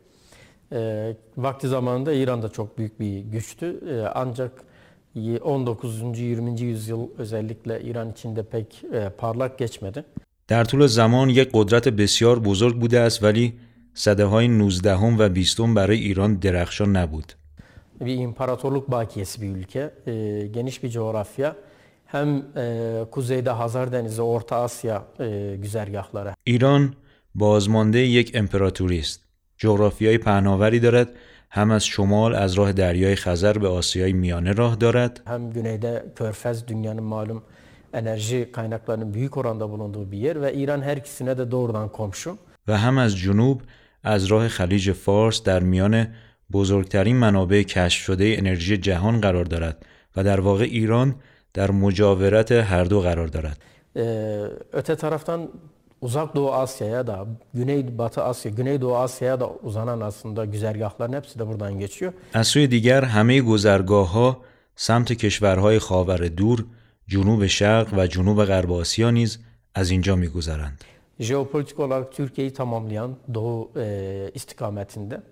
E, 0.72 1.12
vakti 1.36 1.68
zamanında 1.68 2.12
İran 2.12 2.42
da 2.42 2.48
çok 2.48 2.78
büyük 2.78 3.00
bir 3.00 3.18
güçtü. 3.18 3.80
E, 3.90 4.08
ancak 4.14 4.52
19. 5.44 6.18
20. 6.18 6.60
yüzyıl 6.60 7.08
özellikle 7.18 7.80
İran 7.82 8.12
içinde 8.12 8.42
pek 8.42 8.84
e, 8.92 9.08
parlak 9.08 9.58
geçmedi. 9.58 10.04
در 10.48 10.64
طول 10.64 10.86
زمان 10.86 11.28
یک 11.28 11.48
قدرت 11.52 11.88
بسیار 11.88 12.36
بزرگ 12.38 12.74
بوده 12.80 13.00
است 13.00 13.22
ولی 13.22 13.46
صده 13.94 14.24
های 14.24 14.48
19 14.48 14.94
و 15.18 15.28
20 15.34 15.74
برای 15.74 15.98
ایران 15.98 16.34
درخشان 16.34 16.96
نبود. 16.96 17.32
Bir 18.00 18.14
imparatorluk 18.14 18.90
bakiyesi 18.90 19.42
bir 19.42 19.56
ülke, 19.56 19.90
e, 20.06 20.46
geniş 20.46 20.82
bir 20.82 20.90
coğrafya. 20.90 21.56
Hem 22.06 22.42
e, 22.56 23.04
kuzeyde 23.10 23.50
Hazar 23.50 23.92
Denizi, 23.92 24.22
Orta 24.22 24.56
Asya 24.56 25.04
e, 25.20 25.56
güzergahları. 25.56 26.34
ایران 26.46 26.94
بازمانده 27.34 27.98
یک 27.98 28.30
امپراتوری 28.34 28.98
است. 28.98 29.20
جغرافیای 29.58 30.18
پهناوری 30.18 30.80
دارد 30.80 31.08
هم 31.50 31.70
از 31.70 31.86
شمال 31.86 32.34
از 32.34 32.54
راه 32.54 32.72
دریای 32.72 33.16
خزر 33.16 33.58
به 33.58 33.68
آسیای 33.68 34.12
میانه 34.12 34.52
راه 34.52 34.76
دارد 34.76 35.20
Hem 35.24 35.52
güneyde 35.52 36.04
Körfez 36.16 36.68
dünyanın 36.68 37.04
malum 37.04 37.42
enerji 37.92 38.52
kaynaklarının 38.52 39.14
büyük 39.14 39.36
oranda 39.36 39.70
bulunduğu 39.70 40.12
bir 40.12 40.18
yer 40.18 40.42
ve 40.42 40.54
İran 40.54 40.82
her 40.82 40.96
ikisine 40.96 41.38
de 41.38 41.50
doğrudan 41.50 41.88
komşu. 41.88 42.38
و 42.68 42.78
هم 42.78 42.98
از 42.98 43.16
جنوب 43.16 43.62
از 44.02 44.24
راه 44.24 44.48
خلیج 44.48 44.92
فارس 44.92 45.42
در 45.42 45.60
میان 45.60 46.06
بزرگترین 46.52 47.16
منابع 47.16 47.62
کشف 47.62 48.02
شده 48.02 48.34
انرژی 48.38 48.76
جهان 48.76 49.20
قرار 49.20 49.44
دارد 49.44 49.86
و 50.16 50.24
در 50.24 50.40
واقع 50.40 50.64
ایران 50.64 51.14
در 51.54 51.70
مجاورت 51.70 52.52
هر 52.52 52.84
دو 52.84 53.00
قرار 53.00 53.26
دارد. 53.26 53.58
Öte 54.72 54.96
taraftan 54.96 55.50
Uzak 56.00 56.34
Doğu 56.34 56.52
Asya'ya 56.52 57.06
da, 57.06 57.26
Güney 57.54 57.98
Batı 57.98 58.22
Asya, 58.22 58.50
Güneydoğu 58.50 58.96
Asya'ya 58.96 59.40
da 59.40 59.50
uzanan 59.50 60.00
aslında 60.00 60.44
güzergahların 60.44 61.12
hepsi 61.12 61.38
de 61.38 61.46
buradan 61.46 61.78
geçiyor. 61.78 62.12
از 62.34 62.46
سوی 62.46 62.66
دیگر 62.66 63.04
همه 63.04 63.40
گذرگاه 63.40 64.08
ها 64.12 64.40
سمت 64.76 65.12
کشورهای 65.12 65.78
خاور 65.78 66.28
دور، 66.28 66.64
جنوب 67.08 67.46
شرق 67.46 67.88
و 67.96 68.06
جنوب 68.06 68.44
غرب 68.44 68.72
آسیا 68.72 69.10
نیز 69.10 69.38
از 69.74 69.90
اینجا 69.90 70.16
میگذرند. 70.16 70.84
Jeopolitik 71.20 71.80
olarak 71.80 72.12
Türkiye'yi 72.12 72.52
tamamlayan 72.52 73.16
Doğu 73.34 73.70
e, 73.76 74.30
istikametinde 74.34 75.22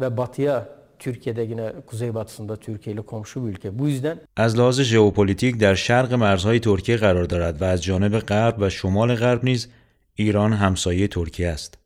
ve 0.00 0.16
batıya 0.16 0.68
Türkiye'de 0.98 1.42
yine 1.42 1.72
kuzeybatısında 1.86 2.56
Türkiye 2.56 2.94
ile 2.94 3.02
komşu 3.02 3.46
bir 3.46 3.50
ülke. 3.50 3.78
Bu 3.78 3.88
yüzden 3.88 4.20
از 4.36 4.58
لحاظ 4.58 4.80
ژئوپلیتیک 4.80 5.60
در 5.60 5.74
شرق 5.74 6.12
مرزهای 6.14 6.60
ترکیه 6.60 6.96
قرار 6.96 7.24
دارد 7.24 7.62
و 7.62 7.64
از 7.64 7.82
جانب 7.82 8.18
غرب 8.18 8.56
و 8.60 8.70
شمال 8.70 9.14
غرب 9.14 9.44
نیز 9.44 9.68
ایران 10.14 10.52
همسایه 10.52 11.08
ترکیه 11.08 11.48
است. 11.48 11.80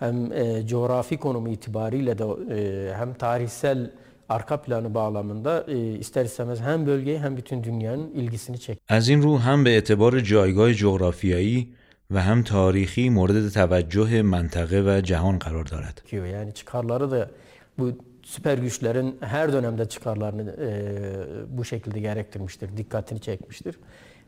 hem 0.00 0.32
e, 0.32 0.66
coğrafi 0.66 1.16
konumu 1.16 1.48
itibariyle 1.48 2.18
de 2.18 2.24
e, 2.24 2.94
hem 2.94 3.14
tarihsel 3.14 3.90
arka 4.28 4.62
planı 4.62 4.94
bağlamında 4.94 5.64
e, 5.68 5.98
ister 5.98 6.24
istemez 6.24 6.60
hem 6.60 6.86
bölgeyi 6.86 7.18
hem 7.18 7.36
bütün 7.36 7.64
dünyanın 7.64 8.10
ilgisini 8.10 8.58
çekiyor. 8.58 8.78
از 8.88 9.08
این 9.08 9.22
رو 9.22 9.38
هم 9.38 9.64
به 9.64 9.70
اعتبار 9.70 10.20
جایگاه 10.20 10.72
جغرافیایی 10.72 11.74
و 12.10 12.22
هم 12.22 12.42
تاریخی 12.42 13.08
مورد 13.08 13.48
توجه 13.48 14.22
منطقه 14.22 14.80
و 14.86 15.00
جهان 15.00 15.38
قرار 15.38 15.64
دارد. 15.64 15.96
Yani 16.12 16.54
çıkarları 16.54 17.10
da 17.10 17.30
bu 17.78 17.92
süper 18.22 18.58
güçlerin 18.58 19.18
her 19.20 19.52
dönemde 19.52 19.84
çıkarlarını 19.88 20.56
e, 20.60 20.68
bu 21.58 21.64
şekilde 21.64 22.00
gerektirmiştir, 22.00 22.76
dikkatini 22.76 23.20
çekmiştir. 23.20 23.74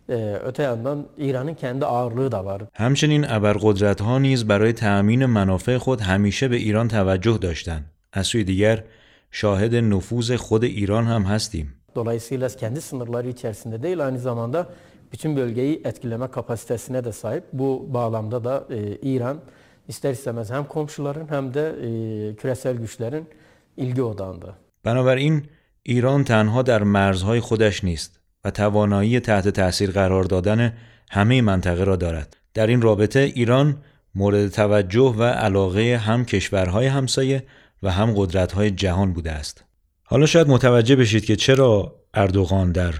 E, 0.09 0.35
öte 0.45 0.63
yandan 0.63 1.07
İran'ın 1.19 1.55
kendi 1.55 1.87
ağırlığı 1.87 2.33
da 2.33 2.45
var. 2.45 2.63
همچنین 2.75 3.25
ابرقدرت‌ها 3.29 4.19
نیز 4.19 4.49
برای 4.49 4.73
تأمین 4.73 5.27
منافع 5.27 5.79
خود 5.79 6.01
همیشه 6.01 6.49
به 6.49 6.57
ایران 6.57 6.89
توجه 6.89 7.39
داشتند. 7.39 7.85
از 8.13 8.27
سوی 8.27 8.45
دیگر 8.45 8.85
شاهد 9.31 9.75
نفوذ 9.75 10.37
خود 10.37 10.65
ایران 10.65 11.05
هم 11.05 11.23
هستیم. 11.23 11.75
Dolayısıyla 11.95 12.49
kendi 12.49 12.81
sınırları 12.81 13.29
içerisinde 13.29 13.83
değil 13.83 14.07
aynı 14.07 14.19
zamanda 14.19 14.69
bütün 15.13 15.37
bölgeyi 15.37 15.83
etkileme 15.85 16.29
kapasitesine 16.31 17.05
de 17.05 17.13
sahip. 17.13 17.45
Bu 17.53 17.87
bağlamda 17.95 18.45
da 18.45 18.67
e, 18.71 18.97
İran 18.97 19.41
ister 19.89 20.13
istemez 20.13 20.51
hem 20.51 20.65
komşuların 20.65 21.29
hem 21.31 21.55
de 21.55 21.69
e, 21.69 21.89
küresel 22.37 22.77
güçlerin 22.77 23.29
ilgi 23.77 24.03
odağında. 24.03 24.59
بنابراین 24.85 25.37
ایران 25.83 26.25
تنها 26.25 26.63
در 26.63 26.83
مرزهای 26.83 27.41
خودش 27.41 27.85
نیست 27.85 28.21
و 28.45 28.51
توانایی 28.51 29.21
تحت 29.21 29.49
تأثیر 29.49 29.91
قرار 29.91 30.25
دادن 30.25 30.73
همه 31.11 31.43
منطقه 31.43 31.85
را 31.85 31.97
دارد. 31.97 32.37
در 32.55 32.67
این 32.67 32.83
رابطه 32.83 33.21
ایران 33.21 33.77
مورد 34.15 34.49
توجه 34.49 35.15
و 35.19 35.23
علاقه 35.23 35.97
هم 35.97 36.25
کشورهای 36.25 36.87
همسایه 36.87 37.45
و 37.83 37.91
هم 37.91 38.13
قدرت‌های 38.17 38.71
جهان 38.71 39.13
بوده 39.13 39.33
است. 39.33 39.65
حالا 40.05 40.27
شاید 40.27 40.49
متوجه 40.49 40.97
بشید 40.97 41.25
که 41.25 41.37
چرا 41.37 41.95
اردوغان 42.15 42.73
در 42.73 42.95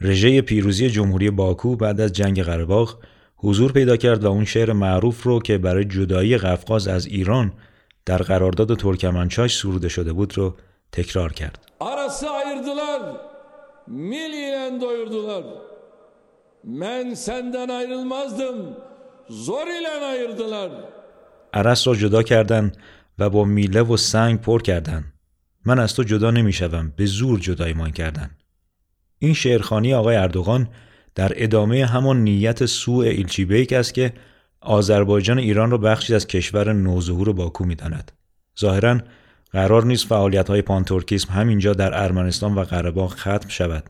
رژه 0.00 0.42
پیروزی 0.42 0.90
جمهوری 0.90 1.30
باکو 1.30 1.76
بعد 1.76 2.00
از 2.00 2.12
جنگ 2.12 2.42
قره 2.42 2.86
حضور 3.36 3.72
پیدا 3.72 3.96
کرد 3.96 4.24
و 4.24 4.30
اون 4.30 4.44
شعر 4.44 4.72
معروف 4.72 5.22
رو 5.22 5.40
که 5.40 5.58
برای 5.58 5.84
جدایی 5.84 6.38
قفقاز 6.38 6.88
از 6.88 7.06
ایران 7.06 7.52
در 8.06 8.18
قرارداد 8.18 8.78
ترکمنچاش 8.78 9.56
سروده 9.56 9.88
شده 9.88 10.12
بود 10.12 10.38
رو 10.38 10.56
تکرار 10.92 11.32
کرد. 11.32 11.58
Arası 11.80 12.26
ayırdılar, 12.30 13.02
milliyen 13.86 14.80
doyurdular. 14.80 15.44
Men 16.64 17.14
senden 17.14 17.68
ayrılmazdım, 17.68 18.56
zor 19.28 19.66
ile 19.66 20.06
ayırdılar. 20.12 20.70
عرس 21.54 21.88
را 21.88 21.94
جدا 21.94 22.22
کردن 22.22 22.72
و 23.18 23.30
با 23.30 23.44
میله 23.44 23.82
و 23.82 23.96
سنگ 23.96 24.40
پر 24.40 24.62
کردن. 24.62 25.04
من 25.64 25.78
از 25.78 25.94
تو 25.94 26.02
جدا 26.02 26.30
نمی‌شوم 26.30 26.92
به 26.96 27.06
زور 27.06 27.38
جدایمان 27.40 27.90
کردن. 27.90 28.30
این 29.22 29.34
شعرخانی 29.34 29.94
آقای 29.94 30.16
اردوغان 30.16 30.68
در 31.14 31.32
ادامه 31.34 31.86
همان 31.86 32.24
نیت 32.24 32.66
سوء 32.66 33.04
ایلچی 33.04 33.44
بیک 33.44 33.72
است 33.72 33.94
که 33.94 34.12
آذربایجان 34.60 35.38
ایران 35.38 35.70
را 35.70 35.78
بخشی 35.78 36.14
از 36.14 36.26
کشور 36.26 36.72
نوظهور 36.72 37.32
باکو 37.32 37.64
می‌داند. 37.64 38.12
ظاهرا 38.60 38.98
قرار 39.52 39.84
نیست 39.84 40.06
فعالیت 40.06 40.48
های 40.48 40.62
پانتورکیسم 40.62 41.32
همینجا 41.32 41.72
در 41.72 42.02
ارمنستان 42.02 42.54
و 42.54 42.64
قره 42.64 43.06
ختم 43.06 43.48
شود 43.48 43.84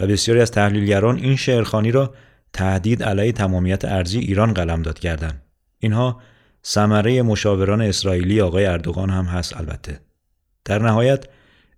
و 0.00 0.06
بسیاری 0.06 0.40
از 0.40 0.50
تحلیلگران 0.50 1.18
این 1.18 1.36
شعرخانی 1.36 1.90
را 1.90 2.14
تهدید 2.52 3.02
علیه 3.02 3.32
تمامیت 3.32 3.84
ارزی 3.84 4.18
ایران 4.18 4.54
قلمداد 4.54 4.98
کردند. 4.98 5.42
اینها 5.78 6.20
ثمره 6.64 7.22
مشاوران 7.22 7.82
اسرائیلی 7.82 8.40
آقای 8.40 8.66
اردوغان 8.66 9.10
هم 9.10 9.24
هست 9.24 9.56
البته. 9.56 10.00
در 10.64 10.82
نهایت 10.82 11.26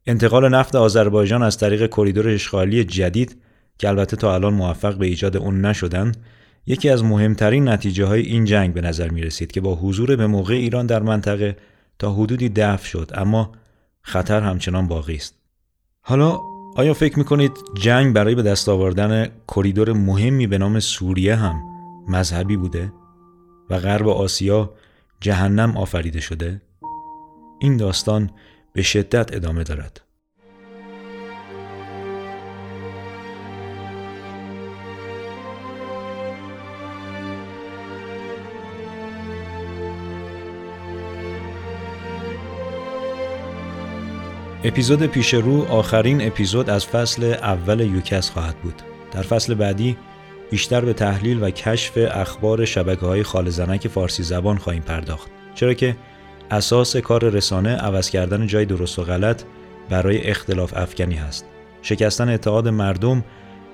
انتقال 0.06 0.48
نفت 0.48 0.74
آذربایجان 0.74 1.42
از 1.42 1.58
طریق 1.58 1.86
کریدور 1.86 2.28
اشغالی 2.28 2.84
جدید 2.84 3.36
که 3.78 3.88
البته 3.88 4.16
تا 4.16 4.34
الان 4.34 4.54
موفق 4.54 4.98
به 4.98 5.06
ایجاد 5.06 5.36
اون 5.36 5.60
نشدند 5.60 6.16
یکی 6.66 6.90
از 6.90 7.04
مهمترین 7.04 7.68
نتیجه 7.68 8.04
های 8.04 8.22
این 8.22 8.44
جنگ 8.44 8.74
به 8.74 8.80
نظر 8.80 9.08
می 9.08 9.22
رسید 9.22 9.52
که 9.52 9.60
با 9.60 9.74
حضور 9.74 10.16
به 10.16 10.26
موقع 10.26 10.54
ایران 10.54 10.86
در 10.86 11.02
منطقه 11.02 11.56
تا 11.98 12.12
حدودی 12.12 12.48
دفع 12.48 12.86
شد 12.86 13.10
اما 13.14 13.52
خطر 14.02 14.40
همچنان 14.40 14.88
باقی 14.88 15.16
است. 15.16 15.34
حالا 16.00 16.40
آیا 16.76 16.94
فکر 16.94 17.18
می 17.18 17.24
کنید 17.24 17.52
جنگ 17.80 18.14
برای 18.14 18.34
به 18.34 18.42
دست 18.42 18.68
آوردن 18.68 19.28
کریدور 19.48 19.92
مهمی 19.92 20.46
به 20.46 20.58
نام 20.58 20.80
سوریه 20.80 21.36
هم 21.36 21.56
مذهبی 22.08 22.56
بوده 22.56 22.92
و 23.70 23.78
غرب 23.78 24.08
آسیا 24.08 24.72
جهنم 25.20 25.76
آفریده 25.76 26.20
شده؟ 26.20 26.62
این 27.60 27.76
داستان 27.76 28.30
به 28.76 28.82
شدت 28.82 29.34
ادامه 29.34 29.64
دارد. 29.64 30.00
اپیزود 44.64 45.06
پیش 45.06 45.34
رو 45.34 45.62
آخرین 45.62 46.26
اپیزود 46.26 46.70
از 46.70 46.86
فصل 46.86 47.24
اول 47.24 47.80
یوکس 47.80 48.30
خواهد 48.30 48.56
بود. 48.56 48.82
در 49.12 49.22
فصل 49.22 49.54
بعدی 49.54 49.96
بیشتر 50.50 50.80
به 50.80 50.92
تحلیل 50.92 51.42
و 51.42 51.50
کشف 51.50 51.98
اخبار 52.10 52.64
شبکه 52.64 53.06
های 53.06 53.22
خالزنک 53.22 53.88
فارسی 53.88 54.22
زبان 54.22 54.56
خواهیم 54.56 54.82
پرداخت. 54.82 55.30
چرا 55.54 55.74
که 55.74 55.96
اساس 56.54 56.96
کار 56.96 57.28
رسانه 57.28 57.76
عوض 57.76 58.10
کردن 58.10 58.46
جای 58.46 58.64
درست 58.64 58.98
و 58.98 59.02
غلط 59.02 59.42
برای 59.90 60.30
اختلاف 60.30 60.76
افکنی 60.76 61.14
هست. 61.14 61.44
شکستن 61.82 62.28
اتحاد 62.28 62.68
مردم 62.68 63.24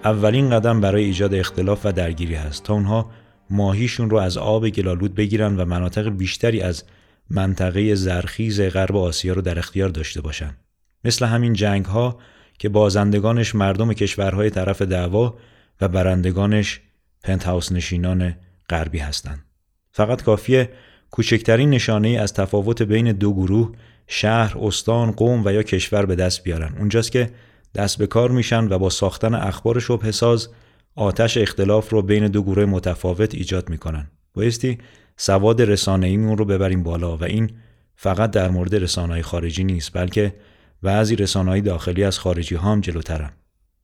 اولین 0.04 0.50
قدم 0.50 0.80
برای 0.80 1.04
ایجاد 1.04 1.34
اختلاف 1.34 1.86
و 1.86 1.92
درگیری 1.92 2.34
هست 2.34 2.64
تا 2.64 2.74
اونها 2.74 3.10
ماهیشون 3.50 4.10
رو 4.10 4.16
از 4.16 4.36
آب 4.36 4.68
گلالود 4.68 5.14
بگیرن 5.14 5.56
و 5.56 5.64
مناطق 5.64 6.08
بیشتری 6.08 6.60
از 6.60 6.84
منطقه 7.30 7.94
زرخیز 7.94 8.60
غرب 8.60 8.96
آسیا 8.96 9.32
رو 9.32 9.42
در 9.42 9.58
اختیار 9.58 9.88
داشته 9.88 10.20
باشن. 10.20 10.56
مثل 11.04 11.26
همین 11.26 11.52
جنگ 11.52 11.84
ها 11.84 12.18
که 12.58 12.68
بازندگانش 12.68 13.54
مردم 13.54 13.92
کشورهای 13.92 14.50
طرف 14.50 14.82
دعوا 14.82 15.34
و 15.80 15.88
برندگانش 15.88 16.80
پنت 17.22 17.72
نشینان 17.72 18.34
غربی 18.70 18.98
هستند. 18.98 19.44
فقط 19.92 20.22
کافیه 20.22 20.70
کوچکترین 21.10 21.70
نشانه 21.70 22.08
ای 22.08 22.16
از 22.16 22.34
تفاوت 22.34 22.82
بین 22.82 23.12
دو 23.12 23.32
گروه 23.32 23.72
شهر، 24.06 24.58
استان، 24.60 25.10
قوم 25.10 25.42
و 25.44 25.52
یا 25.52 25.62
کشور 25.62 26.06
به 26.06 26.16
دست 26.16 26.42
بیارن. 26.42 26.74
اونجاست 26.78 27.12
که 27.12 27.30
دست 27.74 27.98
به 27.98 28.06
کار 28.06 28.30
میشن 28.30 28.68
و 28.68 28.78
با 28.78 28.90
ساختن 28.90 29.34
اخبار 29.34 29.80
شبه 29.80 30.12
ساز 30.12 30.48
آتش 30.94 31.36
اختلاف 31.36 31.90
رو 31.90 32.02
بین 32.02 32.28
دو 32.28 32.42
گروه 32.42 32.64
متفاوت 32.64 33.34
ایجاد 33.34 33.68
می‌کنن. 33.68 34.10
بایستی 34.34 34.78
سواد 35.16 35.62
رسانه 35.62 36.06
ایمون 36.06 36.38
رو 36.38 36.44
ببریم 36.44 36.82
بالا 36.82 37.16
و 37.16 37.24
این 37.24 37.50
فقط 37.96 38.30
در 38.30 38.50
مورد 38.50 38.74
رسانه 38.74 39.22
خارجی 39.22 39.64
نیست 39.64 39.90
بلکه 39.94 40.34
بعضی 40.82 41.16
رسانه‌های 41.16 41.60
داخلی 41.60 42.04
از 42.04 42.18
خارجی 42.18 42.54
ها 42.54 42.72
هم 42.72 42.80
جلوترن. 42.80 43.30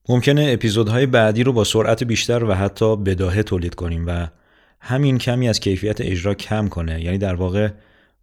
ممکنه 0.09 0.51
اپیزودهای 0.53 1.07
بعدی 1.07 1.43
رو 1.43 1.53
با 1.53 1.65
سرعت 1.65 2.05
بیشتر 2.05 2.45
و 2.45 2.53
حتی 2.53 2.97
بداهه 2.97 3.43
تولید 3.43 3.75
کنیم 3.75 4.05
و 4.07 4.29
همین 4.87 5.19
کمی 5.19 5.49
از 5.49 5.61
کیفیت 5.61 6.01
اجرا 6.01 6.35
کم 6.35 6.69
کنه. 6.69 7.05
یعنی 7.05 7.19
در 7.19 7.35
واقع 7.35 7.69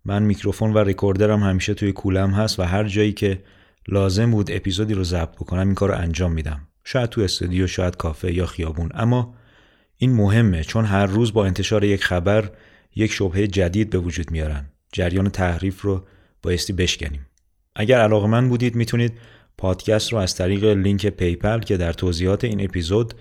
من 0.06 0.24
میکروفون 0.24 0.74
و 0.74 0.78
ریکوردرم 0.78 1.44
همیشه 1.44 1.74
توی 1.74 1.92
کولم 1.92 2.32
هست 2.32 2.60
و 2.60 2.64
هر 2.64 2.84
جایی 2.84 3.14
که 3.14 3.44
لازم 3.88 4.32
بود 4.32 4.52
اپیزودی 4.52 4.94
رو 4.94 5.04
ضبط 5.04 5.36
بکنم 5.36 5.68
این 5.68 5.76
کار 5.76 5.90
رو 5.90 5.98
انجام 5.98 6.32
میدم. 6.32 6.68
شاید 6.84 7.10
تو 7.10 7.22
استودیو 7.22 7.68
شاید 7.68 7.98
کافه 7.98 8.34
یا 8.34 8.46
خیابون. 8.46 8.90
اما 8.94 9.36
این 9.98 10.14
مهمه 10.14 10.64
چون 10.64 10.86
هر 10.86 11.06
روز 11.06 11.34
با 11.34 11.46
انتشار 11.46 11.84
یک 11.84 12.04
خبر 12.04 12.50
یک 12.96 13.12
شبهه 13.12 13.48
جدید 13.48 13.90
به 13.90 13.98
وجود 13.98 14.32
میارن. 14.32 14.66
جریان 14.92 15.30
تحریف 15.30 15.82
رو 15.82 16.06
بایستی 16.42 16.74
بشکنیم. 16.74 17.26
اگر 17.76 18.00
علاقه‌مند 18.00 18.50
بودید 18.50 18.76
می‌تونید 18.76 19.14
پادکست 19.58 20.14
رو 20.14 20.20
از 20.20 20.36
طریق 20.36 20.64
لینک 20.64 21.08
PayPal 21.08 21.60
که 21.60 21.78
در 21.78 21.94
توضیحات 21.94 22.44
این 22.44 22.64
اپیزود 22.64 23.14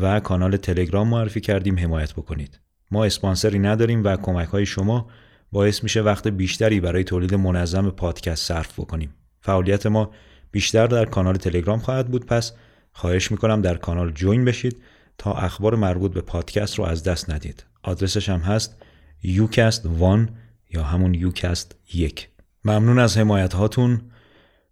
و 0.00 0.20
کانال 0.20 0.56
تلگرام 0.56 1.08
معرفی 1.08 1.40
کردیم 1.40 1.78
حمایت 1.78 2.12
بکنید. 2.12 2.61
ما 2.92 3.04
اسپانسری 3.04 3.58
نداریم 3.58 4.04
و 4.04 4.16
کمک 4.16 4.48
های 4.48 4.66
شما 4.66 5.06
باعث 5.52 5.82
میشه 5.82 6.00
وقت 6.00 6.28
بیشتری 6.28 6.80
برای 6.80 7.04
تولید 7.04 7.34
منظم 7.34 7.90
پادکست 7.90 8.48
صرف 8.48 8.80
بکنیم. 8.80 9.14
فعالیت 9.40 9.86
ما 9.86 10.10
بیشتر 10.50 10.86
در 10.86 11.04
کانال 11.04 11.36
تلگرام 11.36 11.78
خواهد 11.78 12.08
بود 12.08 12.26
پس 12.26 12.52
خواهش 12.92 13.30
می‌کنم 13.30 13.62
در 13.62 13.74
کانال 13.74 14.12
جوین 14.12 14.44
بشید 14.44 14.82
تا 15.18 15.32
اخبار 15.32 15.74
مربوط 15.74 16.12
به 16.12 16.20
پادکست 16.20 16.74
رو 16.74 16.84
از 16.84 17.02
دست 17.02 17.30
ندید. 17.30 17.64
آدرسش 17.82 18.28
هم 18.28 18.40
هست 18.40 18.76
ucast1 19.24 20.28
یا 20.70 20.82
همون 20.82 21.30
ucast 21.30 21.66
1. 21.94 22.28
ممنون 22.64 22.98
از 22.98 23.18
حمایت 23.18 23.54
هاتون 23.54 24.00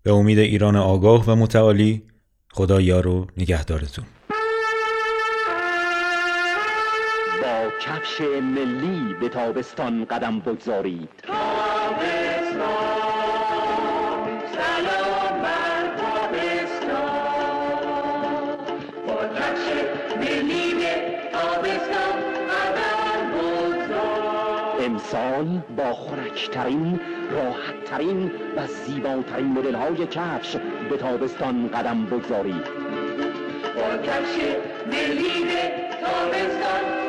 به 0.02 0.12
امید 0.12 0.38
ایران 0.38 0.76
آگاه 0.76 1.24
و 1.26 1.36
متعالی 1.36 2.02
خدا 2.52 2.80
یار 2.80 3.06
و 3.06 3.26
نگهدارتون 3.36 4.04
کفش 7.80 8.20
ملی 8.20 9.14
به 9.20 9.28
تابستان 9.28 10.04
قدم 10.04 10.40
بگذارید. 10.40 11.08
امسال 24.84 25.60
با 25.76 25.92
خورکترین 25.92 27.00
راحتترین 27.30 28.30
و 28.56 28.66
زیباترین 28.66 29.46
مدل 29.46 29.74
های 29.74 30.06
کفش 30.06 30.56
به 30.90 30.96
تابستان 30.96 31.68
قدم 31.68 32.06
بگذارید. 32.06 32.64
با 33.74 33.96
کفش 34.06 34.36
ملی 34.86 35.44
تابستان 36.00 36.99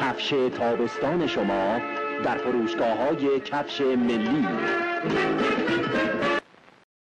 کفش 0.00 0.34
تابستان 0.58 1.26
شما 1.26 1.80
در 2.24 2.36
فروشگاه 2.38 2.96
های 2.98 3.40
کفش 3.40 3.80
ملی. 3.80 4.46